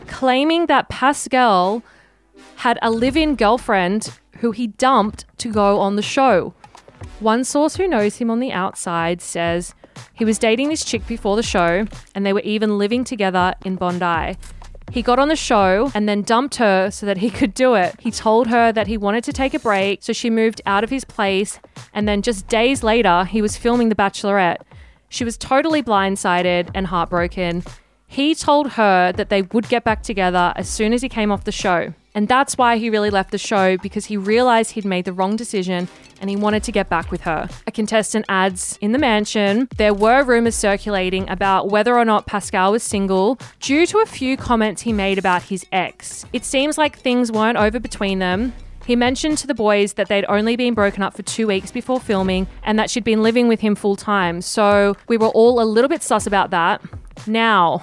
claiming 0.06 0.66
that 0.66 0.88
Pascal 0.88 1.82
had 2.56 2.78
a 2.82 2.90
live 2.90 3.16
in 3.16 3.34
girlfriend 3.34 4.18
who 4.38 4.52
he 4.52 4.68
dumped 4.68 5.24
to 5.38 5.52
go 5.52 5.80
on 5.80 5.96
the 5.96 6.02
show. 6.02 6.54
One 7.20 7.44
source 7.44 7.76
who 7.76 7.88
knows 7.88 8.16
him 8.16 8.30
on 8.30 8.40
the 8.40 8.52
outside 8.52 9.20
says 9.20 9.74
he 10.14 10.24
was 10.24 10.38
dating 10.38 10.68
this 10.68 10.84
chick 10.84 11.06
before 11.06 11.36
the 11.36 11.42
show 11.42 11.86
and 12.14 12.24
they 12.24 12.32
were 12.32 12.40
even 12.40 12.78
living 12.78 13.04
together 13.04 13.54
in 13.64 13.76
Bondi. 13.76 14.36
He 14.92 15.02
got 15.02 15.18
on 15.18 15.28
the 15.28 15.36
show 15.36 15.90
and 15.94 16.08
then 16.08 16.22
dumped 16.22 16.56
her 16.56 16.90
so 16.90 17.06
that 17.06 17.18
he 17.18 17.30
could 17.38 17.54
do 17.54 17.74
it. 17.74 17.94
He 18.00 18.10
told 18.10 18.46
her 18.48 18.72
that 18.72 18.86
he 18.86 18.96
wanted 18.96 19.24
to 19.24 19.32
take 19.32 19.54
a 19.54 19.58
break, 19.58 20.02
so 20.02 20.12
she 20.12 20.30
moved 20.30 20.62
out 20.64 20.84
of 20.84 20.90
his 20.90 21.04
place. 21.04 21.58
And 21.92 22.08
then 22.08 22.22
just 22.22 22.48
days 22.48 22.82
later, 22.82 23.24
he 23.24 23.42
was 23.42 23.56
filming 23.56 23.88
The 23.88 23.94
Bachelorette. 23.94 24.62
She 25.08 25.24
was 25.24 25.36
totally 25.36 25.82
blindsided 25.82 26.70
and 26.74 26.86
heartbroken. 26.86 27.64
He 28.06 28.34
told 28.34 28.72
her 28.72 29.12
that 29.12 29.28
they 29.28 29.42
would 29.42 29.68
get 29.68 29.84
back 29.84 30.02
together 30.02 30.52
as 30.56 30.68
soon 30.68 30.92
as 30.92 31.02
he 31.02 31.08
came 31.08 31.32
off 31.32 31.44
the 31.44 31.52
show. 31.52 31.92
And 32.16 32.28
that's 32.28 32.56
why 32.56 32.78
he 32.78 32.88
really 32.88 33.10
left 33.10 33.30
the 33.30 33.38
show 33.38 33.76
because 33.76 34.06
he 34.06 34.16
realized 34.16 34.70
he'd 34.72 34.86
made 34.86 35.04
the 35.04 35.12
wrong 35.12 35.36
decision 35.36 35.86
and 36.18 36.30
he 36.30 36.34
wanted 36.34 36.62
to 36.62 36.72
get 36.72 36.88
back 36.88 37.10
with 37.10 37.20
her. 37.20 37.46
A 37.66 37.70
contestant 37.70 38.24
adds 38.26 38.78
In 38.80 38.92
the 38.92 38.98
mansion, 38.98 39.68
there 39.76 39.92
were 39.92 40.24
rumors 40.24 40.54
circulating 40.54 41.28
about 41.28 41.68
whether 41.68 41.94
or 41.94 42.06
not 42.06 42.26
Pascal 42.26 42.72
was 42.72 42.82
single 42.82 43.38
due 43.60 43.84
to 43.84 43.98
a 43.98 44.06
few 44.06 44.38
comments 44.38 44.80
he 44.80 44.94
made 44.94 45.18
about 45.18 45.42
his 45.42 45.66
ex. 45.72 46.24
It 46.32 46.46
seems 46.46 46.78
like 46.78 46.98
things 46.98 47.30
weren't 47.30 47.58
over 47.58 47.78
between 47.78 48.18
them. 48.18 48.54
He 48.86 48.96
mentioned 48.96 49.36
to 49.38 49.46
the 49.46 49.54
boys 49.54 49.92
that 49.94 50.08
they'd 50.08 50.24
only 50.26 50.56
been 50.56 50.72
broken 50.72 51.02
up 51.02 51.14
for 51.14 51.22
two 51.22 51.46
weeks 51.46 51.70
before 51.70 52.00
filming 52.00 52.46
and 52.62 52.78
that 52.78 52.88
she'd 52.88 53.04
been 53.04 53.22
living 53.22 53.46
with 53.46 53.60
him 53.60 53.74
full 53.74 53.96
time. 53.96 54.40
So 54.40 54.96
we 55.06 55.18
were 55.18 55.28
all 55.28 55.60
a 55.60 55.66
little 55.66 55.88
bit 55.90 56.02
sus 56.02 56.26
about 56.26 56.48
that. 56.50 56.80
Now, 57.26 57.82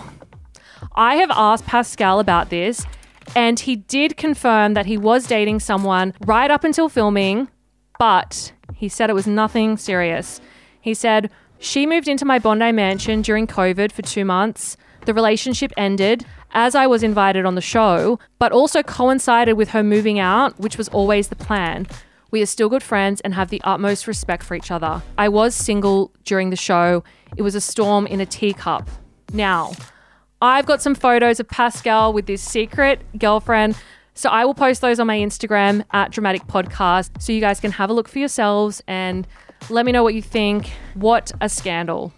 I 0.95 1.17
have 1.17 1.29
asked 1.29 1.67
Pascal 1.67 2.19
about 2.19 2.49
this, 2.49 2.87
and 3.35 3.59
he 3.59 3.75
did 3.75 4.17
confirm 4.17 4.73
that 4.73 4.85
he 4.85 4.97
was 4.97 5.27
dating 5.27 5.59
someone 5.59 6.13
right 6.25 6.51
up 6.51 6.63
until 6.63 6.89
filming, 6.89 7.49
but 7.99 8.53
he 8.73 8.89
said 8.89 9.09
it 9.09 9.13
was 9.13 9.27
nothing 9.27 9.77
serious. 9.77 10.41
He 10.81 10.93
said, 10.93 11.29
She 11.59 11.85
moved 11.85 12.07
into 12.07 12.25
my 12.25 12.39
Bondi 12.39 12.71
mansion 12.71 13.21
during 13.21 13.47
COVID 13.47 13.91
for 13.91 14.01
two 14.01 14.25
months. 14.25 14.77
The 15.05 15.13
relationship 15.13 15.71
ended 15.77 16.25
as 16.51 16.75
I 16.75 16.87
was 16.87 17.03
invited 17.03 17.45
on 17.45 17.55
the 17.55 17.61
show, 17.61 18.19
but 18.39 18.51
also 18.51 18.83
coincided 18.83 19.53
with 19.53 19.69
her 19.69 19.83
moving 19.83 20.19
out, 20.19 20.59
which 20.59 20.77
was 20.77 20.87
always 20.89 21.27
the 21.27 21.35
plan. 21.35 21.87
We 22.31 22.41
are 22.41 22.47
still 22.47 22.69
good 22.69 22.83
friends 22.83 23.21
and 23.21 23.33
have 23.33 23.49
the 23.49 23.61
utmost 23.63 24.07
respect 24.07 24.43
for 24.43 24.55
each 24.55 24.71
other. 24.71 25.01
I 25.17 25.29
was 25.29 25.53
single 25.53 26.11
during 26.23 26.49
the 26.49 26.55
show. 26.55 27.03
It 27.37 27.41
was 27.41 27.55
a 27.55 27.61
storm 27.61 28.07
in 28.07 28.19
a 28.21 28.25
teacup. 28.25 28.89
Now, 29.31 29.73
I've 30.43 30.65
got 30.65 30.81
some 30.81 30.93
photos 30.93 31.39
of 31.39 31.47
Pascal 31.47 32.11
with 32.11 32.25
this 32.25 32.41
secret 32.41 32.99
girlfriend. 33.17 33.77
So 34.13 34.29
I 34.29 34.43
will 34.43 34.53
post 34.53 34.81
those 34.81 34.99
on 34.99 35.07
my 35.07 35.17
Instagram 35.17 35.85
at 35.93 36.11
Dramatic 36.11 36.47
Podcast 36.47 37.21
so 37.21 37.31
you 37.31 37.39
guys 37.39 37.61
can 37.61 37.71
have 37.71 37.89
a 37.89 37.93
look 37.93 38.09
for 38.09 38.19
yourselves 38.19 38.83
and 38.85 39.25
let 39.69 39.85
me 39.85 39.93
know 39.93 40.03
what 40.03 40.15
you 40.15 40.21
think. 40.21 40.73
What 40.95 41.31
a 41.39 41.47
scandal. 41.47 42.11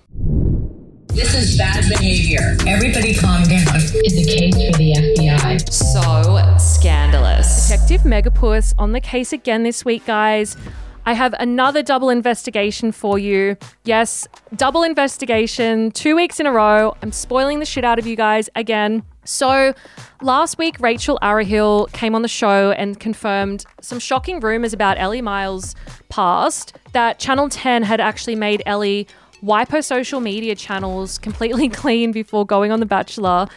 This 1.09 1.35
is 1.35 1.55
bad 1.55 1.87
behavior. 1.87 2.57
Everybody 2.67 3.13
calm 3.13 3.43
down. 3.43 3.75
Is 3.75 4.17
a 4.17 4.25
case 4.25 4.55
for 4.55 4.77
the 4.79 4.93
FBI. 5.19 5.71
So 5.71 6.57
scandalous. 6.57 7.69
Detective 7.69 8.01
Megapus 8.01 8.73
on 8.79 8.93
the 8.93 9.01
case 9.01 9.33
again 9.33 9.61
this 9.61 9.85
week, 9.85 10.03
guys. 10.07 10.57
I 11.05 11.13
have 11.13 11.35
another 11.39 11.83
double 11.83 12.09
investigation 12.09 12.91
for 12.91 13.19
you. 13.19 13.57
Yes, 13.83 14.27
double 14.55 14.81
investigation, 14.81 15.91
two 15.91 16.15
weeks 16.15 16.39
in 16.39 16.47
a 16.47 16.51
row. 16.51 16.97
I'm 17.03 17.11
spoiling 17.11 17.59
the 17.59 17.65
shit 17.65 17.83
out 17.83 17.99
of 17.99 18.07
you 18.07 18.15
guys 18.15 18.49
again. 18.55 19.03
So, 19.23 19.73
last 20.21 20.57
week, 20.57 20.79
Rachel 20.79 21.19
Arahill 21.21 21.91
came 21.91 22.15
on 22.15 22.21
the 22.21 22.27
show 22.27 22.71
and 22.71 22.99
confirmed 22.99 23.65
some 23.81 23.99
shocking 23.99 24.39
rumors 24.39 24.73
about 24.73 24.97
Elly 24.99 25.21
Miles' 25.21 25.75
past 26.09 26.77
that 26.93 27.19
Channel 27.19 27.49
10 27.49 27.83
had 27.83 27.99
actually 27.99 28.35
made 28.35 28.61
Elly 28.65 29.07
wipe 29.45 29.69
her 29.69 29.81
social 29.81 30.19
media 30.19 30.55
channels 30.55 31.19
completely 31.19 31.69
clean 31.81 32.11
before 32.11 32.45
going 32.45 32.71
on 32.71 32.79
The 32.79 32.85
Bachelor 32.85 33.47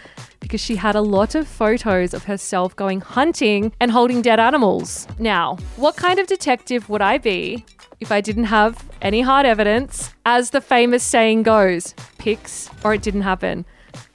because 0.41 0.61
she 0.61 0.77
had 0.77 0.95
a 0.95 1.01
lot 1.01 1.35
of 1.35 1.49
photos 1.49 2.13
of 2.13 2.25
herself 2.25 2.77
going 2.77 3.01
hunting 3.01 3.73
and 3.81 3.91
holding 3.91 4.21
dead 4.21 4.39
animals. 4.39 5.09
Now, 5.19 5.57
what 5.77 5.97
kind 5.97 6.19
of 6.19 6.27
detective 6.27 6.89
would 6.91 7.01
I 7.01 7.17
be 7.17 7.65
if 8.01 8.13
I 8.13 8.21
didn't 8.21 8.45
have 8.45 8.85
any 9.01 9.23
hard 9.23 9.47
evidence? 9.47 10.13
As 10.27 10.51
the 10.51 10.61
famous 10.61 11.03
saying 11.03 11.43
goes, 11.43 11.95
pics 12.19 12.69
or 12.85 12.95
it 12.95 13.03
didn't 13.03 13.23
happen. 13.23 13.65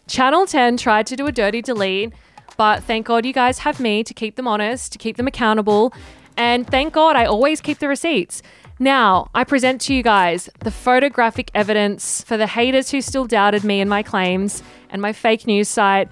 Channel 0.07 0.45
10 0.45 0.77
tried 0.77 1.07
to 1.07 1.15
do 1.15 1.25
a 1.25 1.31
dirty 1.31 1.62
delete, 1.62 2.13
but 2.55 2.83
thank 2.83 3.07
God 3.07 3.25
you 3.25 3.33
guys 3.33 3.59
have 3.59 3.79
me 3.79 4.03
to 4.03 4.13
keep 4.13 4.36
them 4.36 4.47
honest, 4.47 4.91
to 4.91 4.99
keep 4.99 5.17
them 5.17 5.27
accountable, 5.27 5.91
and 6.38 6.67
thank 6.67 6.93
God 6.93 7.15
I 7.15 7.25
always 7.25 7.62
keep 7.62 7.79
the 7.79 7.88
receipts. 7.88 8.41
Now, 8.84 9.30
I 9.34 9.46
present 9.46 9.80
to 9.84 9.93
you 9.93 10.04
guys 10.04 10.50
the 10.60 10.69
photographic 10.69 11.50
evidence 11.56 12.22
for 12.22 12.36
the 12.36 12.48
haters 12.48 12.91
who 12.91 13.00
still 13.00 13.26
doubted 13.26 13.63
me 13.63 13.80
and 13.80 13.89
my 13.89 14.04
claims 14.04 14.62
and 14.89 15.02
my 15.02 15.13
fake 15.13 15.48
news 15.48 15.69
site. 15.69 16.10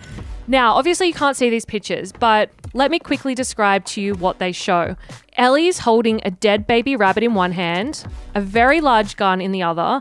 Now, 0.48 0.76
obviously, 0.76 1.08
you 1.08 1.14
can't 1.14 1.36
see 1.36 1.50
these 1.50 1.66
pictures, 1.66 2.14
but 2.14 2.50
let 2.74 2.90
me 2.90 2.98
quickly 2.98 3.36
describe 3.36 3.84
to 3.88 4.02
you 4.02 4.14
what 4.14 4.40
they 4.40 4.54
show. 4.54 4.96
Elly's 5.36 5.80
holding 5.80 6.22
a 6.24 6.32
dead 6.32 6.66
baby 6.66 6.96
rabbit 6.96 7.24
in 7.24 7.34
one 7.34 7.52
hand, 7.52 8.06
a 8.36 8.40
very 8.40 8.80
large 8.80 9.18
gun 9.18 9.42
in 9.42 9.52
the 9.52 9.64
other, 9.64 10.00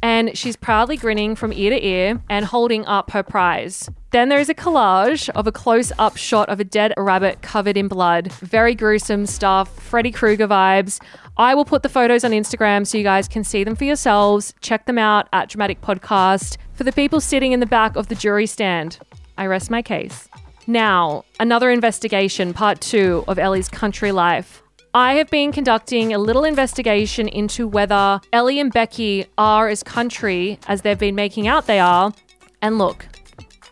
and 0.00 0.38
she's 0.38 0.54
proudly 0.54 0.96
grinning 0.96 1.34
from 1.34 1.52
ear 1.52 1.70
to 1.70 1.84
ear 1.84 2.20
and 2.28 2.44
holding 2.44 2.86
up 2.86 3.10
her 3.10 3.24
prize. 3.24 3.90
Then 4.10 4.28
there 4.28 4.38
is 4.38 4.48
a 4.48 4.54
collage 4.54 5.28
of 5.30 5.48
a 5.48 5.52
close 5.52 5.90
up 5.98 6.16
shot 6.16 6.48
of 6.48 6.60
a 6.60 6.64
dead 6.64 6.94
rabbit 6.96 7.42
covered 7.42 7.76
in 7.76 7.88
blood. 7.88 8.30
Very 8.34 8.76
gruesome 8.76 9.26
stuff, 9.26 9.76
Freddy 9.80 10.12
Krueger 10.12 10.46
vibes. 10.46 11.00
I 11.36 11.54
will 11.56 11.64
put 11.64 11.82
the 11.82 11.88
photos 11.88 12.22
on 12.22 12.30
Instagram 12.30 12.86
so 12.86 12.96
you 12.96 13.02
guys 13.02 13.26
can 13.26 13.42
see 13.42 13.64
them 13.64 13.74
for 13.74 13.84
yourselves. 13.84 14.54
Check 14.60 14.86
them 14.86 14.98
out 14.98 15.28
at 15.32 15.48
Dramatic 15.48 15.80
Podcast. 15.80 16.58
For 16.74 16.84
the 16.84 16.92
people 16.92 17.20
sitting 17.20 17.50
in 17.50 17.58
the 17.58 17.66
back 17.66 17.96
of 17.96 18.06
the 18.06 18.14
jury 18.14 18.46
stand, 18.46 19.00
I 19.36 19.46
rest 19.46 19.68
my 19.68 19.82
case. 19.82 20.28
Now, 20.68 21.24
another 21.40 21.70
investigation, 21.70 22.54
part 22.54 22.80
two 22.80 23.24
of 23.26 23.38
Elly's 23.38 23.68
country 23.68 24.12
life. 24.12 24.62
I 24.94 25.14
have 25.14 25.28
been 25.28 25.50
conducting 25.50 26.14
a 26.14 26.18
little 26.18 26.44
investigation 26.44 27.26
into 27.26 27.66
whether 27.66 28.20
Elly 28.32 28.60
and 28.60 28.72
Becky 28.72 29.26
are 29.36 29.68
as 29.68 29.82
country 29.82 30.60
as 30.68 30.82
they've 30.82 30.96
been 30.96 31.16
making 31.16 31.48
out 31.48 31.66
they 31.66 31.80
are. 31.80 32.14
And 32.62 32.78
look, 32.78 33.06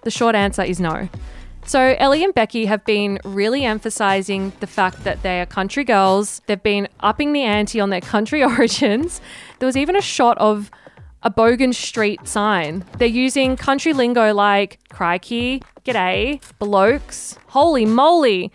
the 0.02 0.10
short 0.10 0.34
answer 0.34 0.62
is 0.62 0.80
no. 0.80 1.08
So, 1.64 1.94
Elly 1.98 2.24
and 2.24 2.34
Becky 2.34 2.66
have 2.66 2.84
been 2.84 3.20
really 3.24 3.64
emphasizing 3.64 4.52
the 4.60 4.66
fact 4.66 5.04
that 5.04 5.22
they 5.22 5.40
are 5.40 5.46
country 5.46 5.84
girls. 5.84 6.42
They've 6.46 6.62
been 6.62 6.88
upping 7.00 7.32
the 7.32 7.42
ante 7.42 7.80
on 7.80 7.90
their 7.90 8.00
country 8.00 8.42
origins. 8.44 9.20
There 9.58 9.66
was 9.66 9.76
even 9.76 9.96
a 9.96 10.02
shot 10.02 10.36
of 10.38 10.70
a 11.22 11.30
Bogan 11.30 11.72
Street 11.72 12.26
sign. 12.26 12.84
They're 12.98 13.08
using 13.08 13.56
country 13.56 13.92
lingo 13.92 14.34
like 14.34 14.80
crikey, 14.90 15.62
g'day, 15.84 16.42
blokes, 16.58 17.38
holy 17.46 17.86
moly, 17.86 18.50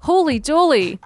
holy 0.00 0.38
dooly, 0.38 0.98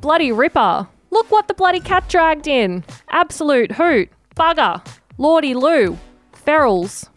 bloody 0.00 0.30
ripper. 0.30 0.86
Look 1.10 1.30
what 1.30 1.48
the 1.48 1.54
bloody 1.54 1.80
cat 1.80 2.08
dragged 2.08 2.46
in. 2.46 2.84
Absolute 3.10 3.72
hoot, 3.72 4.08
bugger, 4.36 4.86
lordy 5.18 5.54
loo, 5.54 5.98
ferals, 6.32 7.08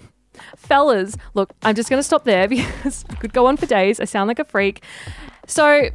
fellas. 0.65 1.15
Look, 1.33 1.53
I'm 1.63 1.75
just 1.75 1.89
going 1.89 1.99
to 1.99 2.03
stop 2.03 2.23
there 2.23 2.47
because 2.49 3.05
I 3.09 3.15
could 3.15 3.33
go 3.33 3.45
on 3.45 3.57
for 3.57 3.65
days. 3.65 3.99
I 3.99 4.05
sound 4.05 4.27
like 4.27 4.39
a 4.39 4.45
freak. 4.45 4.83
So, 5.47 5.89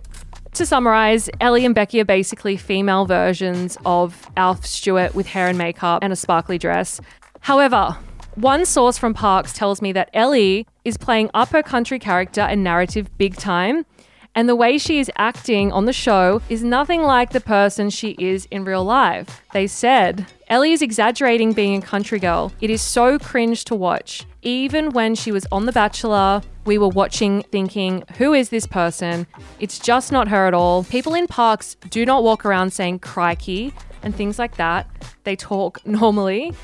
to 0.54 0.66
summarize, 0.66 1.30
Elly 1.40 1.64
and 1.64 1.74
Becky 1.74 2.00
are 2.00 2.04
basically 2.04 2.56
female 2.56 3.06
versions 3.06 3.78
of 3.84 4.28
Alf 4.36 4.66
Stewart 4.66 5.14
with 5.14 5.26
hair 5.26 5.48
and 5.48 5.56
makeup 5.56 6.02
and 6.02 6.12
a 6.12 6.16
sparkly 6.16 6.58
dress. 6.58 7.00
However, 7.40 7.96
one 8.34 8.64
source 8.66 8.98
from 8.98 9.14
Parkes 9.14 9.52
tells 9.52 9.80
me 9.80 9.92
that 9.92 10.10
Elly 10.12 10.66
is 10.84 10.96
playing 10.96 11.30
up 11.34 11.50
her 11.50 11.62
country 11.62 11.98
character 11.98 12.40
and 12.40 12.64
narrative 12.64 13.16
big 13.18 13.36
time, 13.36 13.86
and 14.34 14.48
the 14.48 14.56
way 14.56 14.78
she 14.78 15.00
is 15.00 15.10
acting 15.16 15.72
on 15.72 15.86
the 15.86 15.92
show 15.92 16.40
is 16.48 16.62
nothing 16.62 17.02
like 17.02 17.30
the 17.30 17.40
person 17.40 17.90
she 17.90 18.10
is 18.18 18.46
in 18.50 18.64
real 18.64 18.84
life. 18.84 19.42
They 19.52 19.66
said, 19.66 20.26
Elly 20.48 20.72
is 20.72 20.82
exaggerating 20.82 21.52
being 21.52 21.76
a 21.76 21.84
country 21.84 22.18
girl. 22.18 22.52
It 22.60 22.70
is 22.70 22.82
so 22.82 23.18
cringe 23.18 23.64
to 23.66 23.74
watch. 23.74 24.24
Even 24.42 24.90
when 24.90 25.14
she 25.14 25.32
was 25.32 25.46
on 25.52 25.66
The 25.66 25.72
Bachelor, 25.72 26.40
we 26.64 26.78
were 26.78 26.88
watching 26.88 27.42
thinking, 27.42 28.04
who 28.16 28.32
is 28.32 28.48
this 28.48 28.66
person? 28.66 29.26
It's 29.58 29.78
just 29.78 30.10
not 30.12 30.28
her 30.28 30.46
at 30.46 30.54
all. 30.54 30.84
People 30.84 31.14
in 31.14 31.26
Parkes 31.26 31.76
do 31.90 32.06
not 32.06 32.22
walk 32.22 32.46
around 32.46 32.72
saying 32.72 33.00
crikey 33.00 33.74
and 34.02 34.14
things 34.14 34.38
like 34.38 34.56
that. 34.56 34.88
They 35.24 35.36
talk 35.36 35.86
normally. 35.86 36.54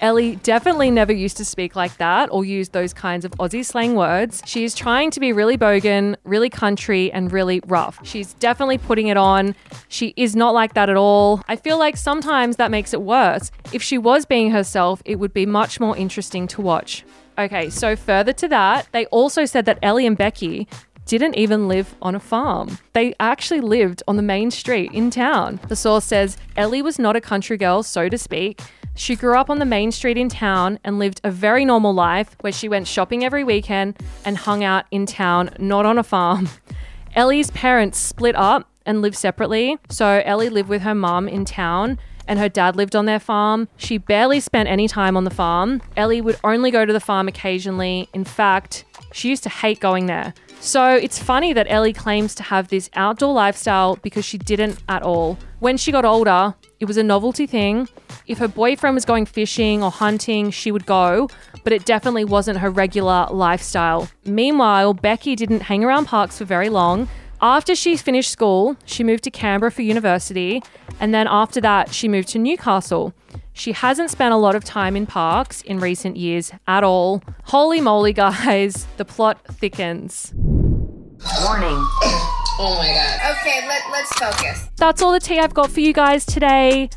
Elly 0.00 0.36
definitely 0.36 0.90
never 0.90 1.12
used 1.12 1.36
to 1.36 1.44
speak 1.44 1.74
like 1.76 1.96
that 1.98 2.28
or 2.32 2.44
use 2.44 2.70
those 2.70 2.92
kinds 2.92 3.24
of 3.24 3.32
Aussie 3.32 3.64
slang 3.64 3.94
words. 3.94 4.42
She 4.46 4.64
is 4.64 4.74
trying 4.74 5.10
to 5.12 5.20
be 5.20 5.32
really 5.32 5.58
bogan, 5.58 6.16
really 6.24 6.48
country, 6.48 7.12
and 7.12 7.32
really 7.32 7.60
rough. 7.66 7.98
She's 8.04 8.34
definitely 8.34 8.78
putting 8.78 9.08
it 9.08 9.16
on. 9.16 9.54
She 9.88 10.14
is 10.16 10.36
not 10.36 10.54
like 10.54 10.74
that 10.74 10.88
at 10.88 10.96
all. 10.96 11.42
I 11.48 11.56
feel 11.56 11.78
like 11.78 11.96
sometimes 11.96 12.56
that 12.56 12.70
makes 12.70 12.94
it 12.94 13.02
worse. 13.02 13.50
If 13.72 13.82
she 13.82 13.98
was 13.98 14.24
being 14.24 14.50
herself, 14.50 15.02
it 15.04 15.16
would 15.16 15.32
be 15.34 15.46
much 15.46 15.80
more 15.80 15.96
interesting 15.96 16.46
to 16.48 16.60
watch. 16.60 17.04
Okay, 17.40 17.70
so 17.70 17.96
further 17.96 18.34
to 18.34 18.48
that, 18.48 18.86
they 18.92 19.06
also 19.06 19.46
said 19.46 19.64
that 19.64 19.78
Elly 19.80 20.06
and 20.06 20.14
Becky 20.14 20.68
didn't 21.06 21.36
even 21.36 21.68
live 21.68 21.94
on 22.02 22.14
a 22.14 22.20
farm. 22.20 22.76
They 22.92 23.14
actually 23.18 23.62
lived 23.62 24.02
on 24.06 24.16
the 24.16 24.22
main 24.22 24.50
street 24.50 24.92
in 24.92 25.08
town. 25.08 25.58
The 25.68 25.74
source 25.74 26.04
says 26.04 26.36
Elly 26.54 26.82
was 26.82 26.98
not 26.98 27.16
a 27.16 27.20
country 27.20 27.56
girl, 27.56 27.82
so 27.82 28.10
to 28.10 28.18
speak. 28.18 28.60
She 28.94 29.16
grew 29.16 29.38
up 29.38 29.48
on 29.48 29.58
the 29.58 29.64
main 29.64 29.90
street 29.90 30.18
in 30.18 30.28
town 30.28 30.80
and 30.84 30.98
lived 30.98 31.22
a 31.24 31.30
very 31.30 31.64
normal 31.64 31.94
life 31.94 32.36
where 32.42 32.52
she 32.52 32.68
went 32.68 32.86
shopping 32.86 33.24
every 33.24 33.42
weekend 33.42 33.96
and 34.26 34.36
hung 34.36 34.62
out 34.62 34.84
in 34.90 35.06
town, 35.06 35.48
not 35.58 35.86
on 35.86 35.96
a 35.96 36.02
farm. 36.02 36.50
Elly's 37.14 37.50
parents 37.52 37.98
split 37.98 38.36
up 38.36 38.68
and 38.84 39.00
lived 39.00 39.16
separately. 39.16 39.78
So 39.88 40.20
Elly 40.26 40.50
lived 40.50 40.68
with 40.68 40.82
her 40.82 40.94
mom 40.94 41.26
in 41.26 41.46
town 41.46 41.98
and 42.30 42.38
her 42.38 42.48
dad 42.48 42.76
lived 42.76 42.94
on 42.94 43.06
their 43.06 43.18
farm. 43.18 43.68
She 43.76 43.98
barely 43.98 44.38
spent 44.38 44.68
any 44.68 44.86
time 44.86 45.16
on 45.16 45.24
the 45.24 45.30
farm. 45.30 45.82
Elly 45.96 46.20
would 46.20 46.38
only 46.44 46.70
go 46.70 46.86
to 46.86 46.92
the 46.92 47.00
farm 47.00 47.26
occasionally. 47.26 48.08
In 48.14 48.24
fact, 48.24 48.84
she 49.12 49.28
used 49.28 49.42
to 49.42 49.48
hate 49.48 49.80
going 49.80 50.06
there. 50.06 50.32
So 50.60 50.94
it's 50.94 51.18
funny 51.18 51.52
that 51.52 51.66
Elly 51.68 51.92
claims 51.92 52.36
to 52.36 52.44
have 52.44 52.68
this 52.68 52.88
outdoor 52.94 53.34
lifestyle 53.34 53.96
because 53.96 54.24
she 54.24 54.38
didn't 54.38 54.78
at 54.88 55.02
all. 55.02 55.38
When 55.58 55.76
she 55.76 55.90
got 55.90 56.04
older, 56.04 56.54
it 56.78 56.84
was 56.84 56.96
a 56.96 57.02
novelty 57.02 57.46
thing. 57.46 57.88
If 58.28 58.38
her 58.38 58.48
boyfriend 58.48 58.94
was 58.94 59.04
going 59.04 59.26
fishing 59.26 59.82
or 59.82 59.90
hunting, 59.90 60.52
she 60.52 60.70
would 60.70 60.86
go, 60.86 61.28
but 61.64 61.72
it 61.72 61.84
definitely 61.84 62.24
wasn't 62.24 62.58
her 62.58 62.70
regular 62.70 63.26
lifestyle. 63.30 64.08
Meanwhile, 64.24 64.94
Becky 64.94 65.34
didn't 65.34 65.62
hang 65.62 65.82
around 65.82 66.04
Parkes 66.06 66.38
for 66.38 66.44
very 66.44 66.68
long. 66.68 67.08
After 67.42 67.74
she 67.74 67.96
finished 67.96 68.30
school, 68.30 68.76
she 68.84 69.02
moved 69.02 69.24
to 69.24 69.30
Canberra 69.30 69.70
for 69.72 69.80
university, 69.80 70.62
and 71.00 71.14
then 71.14 71.26
after 71.26 71.58
that, 71.62 71.94
she 71.94 72.06
moved 72.06 72.28
to 72.28 72.38
Newcastle. 72.38 73.14
She 73.54 73.72
hasn't 73.72 74.10
spent 74.10 74.34
a 74.34 74.36
lot 74.36 74.54
of 74.54 74.62
time 74.62 74.94
in 74.94 75.06
Parkes 75.06 75.62
in 75.62 75.80
recent 75.80 76.16
years 76.18 76.52
at 76.66 76.84
all. 76.84 77.22
Holy 77.44 77.80
moly, 77.80 78.12
guys, 78.26 78.86
the 78.98 79.04
plot 79.06 79.40
thickens. 79.46 80.32
Warning. 81.44 81.86
Oh 82.62 82.76
my 82.76 82.88
god. 82.88 83.36
Okay, 83.38 83.66
let, 83.66 83.82
let's 83.90 84.12
focus. 84.18 84.68
That's 84.76 85.00
all 85.00 85.12
the 85.12 85.20
tea 85.20 85.38
I've 85.38 85.54
got 85.54 85.70
for 85.70 85.80
you 85.80 85.94
guys 85.94 86.26
today. 86.26 86.90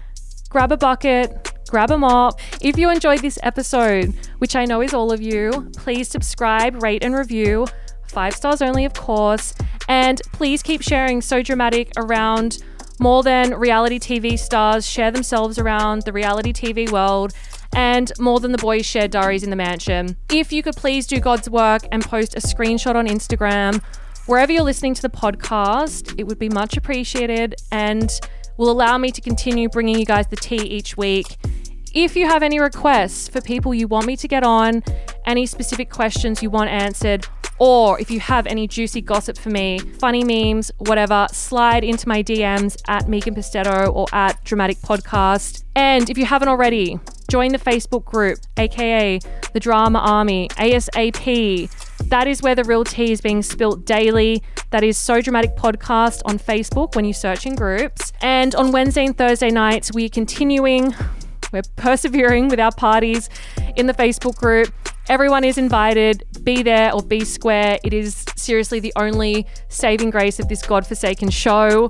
Grab 0.50 0.74
a 0.74 0.78
bucket, 0.78 1.54
grab 1.70 1.90
a 1.90 1.98
mop. 1.98 2.38
If 2.60 2.78
you 2.78 2.90
enjoyed 2.90 3.20
this 3.22 3.40
episode, 3.44 4.14
which 4.40 4.58
I 4.58 4.66
know 4.66 4.82
is 4.82 4.94
all 4.94 5.14
of 5.14 5.22
you, 5.22 5.72
please 5.78 6.10
subscribe, 6.10 6.84
rate, 6.84 7.02
and 7.02 7.16
review. 7.16 7.66
Five 8.14 8.36
stars 8.36 8.62
only, 8.62 8.86
of 8.86 8.94
course. 8.94 9.56
And 9.90 10.22
please 10.34 10.62
keep 10.62 10.84
sharing 10.84 11.20
So 11.20 11.42
Dramatic 11.42 11.92
around 11.98 12.60
more 13.00 13.24
than 13.24 13.56
reality 13.56 13.98
TV 13.98 14.38
stars 14.38 14.88
share 14.88 15.10
themselves 15.10 15.58
around 15.58 16.04
the 16.04 16.14
reality 16.14 16.54
TV 16.54 16.90
world 16.92 17.34
and 17.76 18.12
more 18.20 18.40
than 18.40 18.52
the 18.52 18.60
boys 18.60 18.86
share 18.86 19.08
diaries 19.08 19.44
in 19.44 19.50
the 19.50 19.56
mansion. 19.56 20.16
If 20.30 20.54
you 20.54 20.62
could 20.62 20.76
please 20.76 21.08
do 21.08 21.20
God's 21.20 21.50
work 21.50 21.82
and 21.92 22.04
post 22.04 22.36
a 22.36 22.40
screenshot 22.40 22.94
on 22.96 23.08
Instagram, 23.08 23.82
wherever 24.28 24.52
you're 24.52 24.62
listening 24.62 24.94
to 24.94 25.02
the 25.02 25.10
podcast, 25.10 26.14
it 26.20 26.26
would 26.26 26.38
be 26.38 26.50
much 26.50 26.78
appreciated 26.78 27.56
and 27.72 28.12
will 28.58 28.70
allow 28.70 29.00
me 29.00 29.10
to 29.10 29.22
continue 29.22 29.70
bringing 29.70 29.98
you 29.98 30.06
guys 30.06 30.28
the 30.28 30.36
tea 30.36 30.62
each 30.62 30.96
week. 30.96 31.36
If 31.96 32.16
you 32.16 32.28
have 32.28 32.44
any 32.44 32.60
requests 32.60 33.28
for 33.28 33.42
people 33.42 33.74
you 33.74 33.88
want 33.88 34.06
me 34.06 34.16
to 34.18 34.28
get 34.28 34.44
on, 34.44 34.84
any 35.26 35.48
specific 35.48 35.90
questions 35.90 36.44
you 36.44 36.52
want 36.52 36.70
answered, 36.70 37.28
or 37.60 38.00
if 38.00 38.10
you 38.12 38.20
have 38.20 38.48
any 38.48 38.68
juicy 38.68 39.02
gossip 39.02 39.38
for 39.38 39.50
me, 39.50 39.80
funny 40.00 40.24
memes, 40.24 40.72
whatever, 40.78 41.28
slide 41.32 41.84
into 41.84 42.08
my 42.08 42.24
DMs 42.24 42.82
at 42.88 43.08
Megan 43.08 43.36
Pustetto 43.36 43.94
or 43.94 44.08
at 44.14 44.44
Dramatic 44.44 44.78
Podcast. 44.78 45.64
And 45.76 46.10
if 46.10 46.18
you 46.18 46.26
haven't 46.26 46.50
already, 46.50 47.00
join 47.30 47.52
the 47.52 47.58
Facebook 47.58 48.06
group, 48.06 48.40
aka 48.58 49.20
the 49.54 49.60
Drama 49.60 50.00
Army, 50.00 50.48
ASAP. 50.50 51.70
That 52.10 52.28
is 52.28 52.42
where 52.42 52.56
the 52.56 52.64
real 52.64 52.84
tea 52.84 53.12
is 53.12 53.22
being 53.22 53.42
spilt 53.42 53.86
daily. 53.86 54.44
That 54.72 54.84
is 54.84 54.98
So 54.98 55.22
Dramatic 55.22 55.56
Podcast 55.56 56.22
on 56.26 56.38
Facebook 56.38 56.96
when 56.96 57.06
you 57.06 57.14
search 57.14 57.46
in 57.46 57.56
groups. 57.56 58.12
And 58.22 58.54
on 58.56 58.72
Wednesday 58.72 59.06
and 59.06 59.18
Thursday 59.18 59.50
nights, 59.50 59.92
we're 59.94 60.10
continuing 60.10 60.94
we're 61.54 61.62
persevering 61.76 62.50
with 62.50 62.60
our 62.60 62.72
parties 62.72 63.30
in 63.76 63.86
the 63.86 63.94
Facebook 63.94 64.36
group. 64.36 64.74
Everyone 65.10 65.44
is 65.44 65.58
invited. 65.58 66.24
Be 66.44 66.64
there 66.64 66.94
or 66.94 67.04
be 67.04 67.26
square. 67.26 67.78
It 67.84 67.94
is 67.94 68.24
seriously 68.38 68.80
the 68.80 68.94
only 68.96 69.46
saving 69.68 70.12
grace 70.12 70.40
of 70.40 70.48
this 70.48 70.66
godforsaken 70.66 71.30
show. 71.30 71.90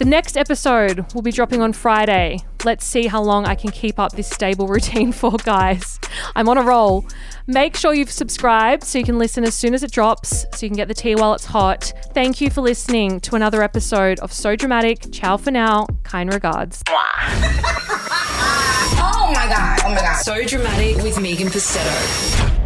The 0.00 0.06
next 0.06 0.38
episode 0.38 1.12
will 1.12 1.20
be 1.20 1.30
dropping 1.30 1.60
on 1.60 1.74
Friday. 1.74 2.38
Let's 2.64 2.86
see 2.86 3.06
how 3.06 3.20
long 3.20 3.44
I 3.44 3.54
can 3.54 3.70
keep 3.70 3.98
up 3.98 4.12
this 4.12 4.30
stable 4.30 4.66
routine 4.66 5.12
for, 5.20 5.32
guys. 5.32 6.00
I'm 6.34 6.48
on 6.48 6.56
a 6.56 6.62
roll. 6.62 7.04
Make 7.46 7.76
sure 7.76 7.92
you've 7.92 8.10
subscribed 8.10 8.82
so 8.82 8.98
you 8.98 9.04
can 9.04 9.18
listen 9.18 9.44
as 9.44 9.54
soon 9.54 9.74
as 9.74 9.82
it 9.82 9.92
drops, 9.92 10.46
so 10.54 10.64
you 10.64 10.70
can 10.70 10.76
get 10.78 10.88
the 10.88 10.94
tea 10.94 11.16
while 11.16 11.34
it's 11.34 11.44
hot. 11.44 11.92
Thank 12.14 12.40
you 12.40 12.48
for 12.48 12.62
listening 12.62 13.20
to 13.20 13.36
another 13.36 13.62
episode 13.62 14.18
of 14.20 14.32
So 14.32 14.56
Dramatic. 14.56 15.12
Ciao 15.12 15.36
for 15.36 15.50
now. 15.50 15.86
Kind 16.02 16.32
regards. 16.32 16.82
Oh 19.02 19.32
my 19.32 19.46
god. 19.46 19.80
Oh 19.84 19.94
my 19.94 20.00
god. 20.00 20.16
So 20.16 20.44
dramatic 20.44 21.02
with 21.04 21.20
Megan 21.20 21.48
Pustetto. 21.48 22.59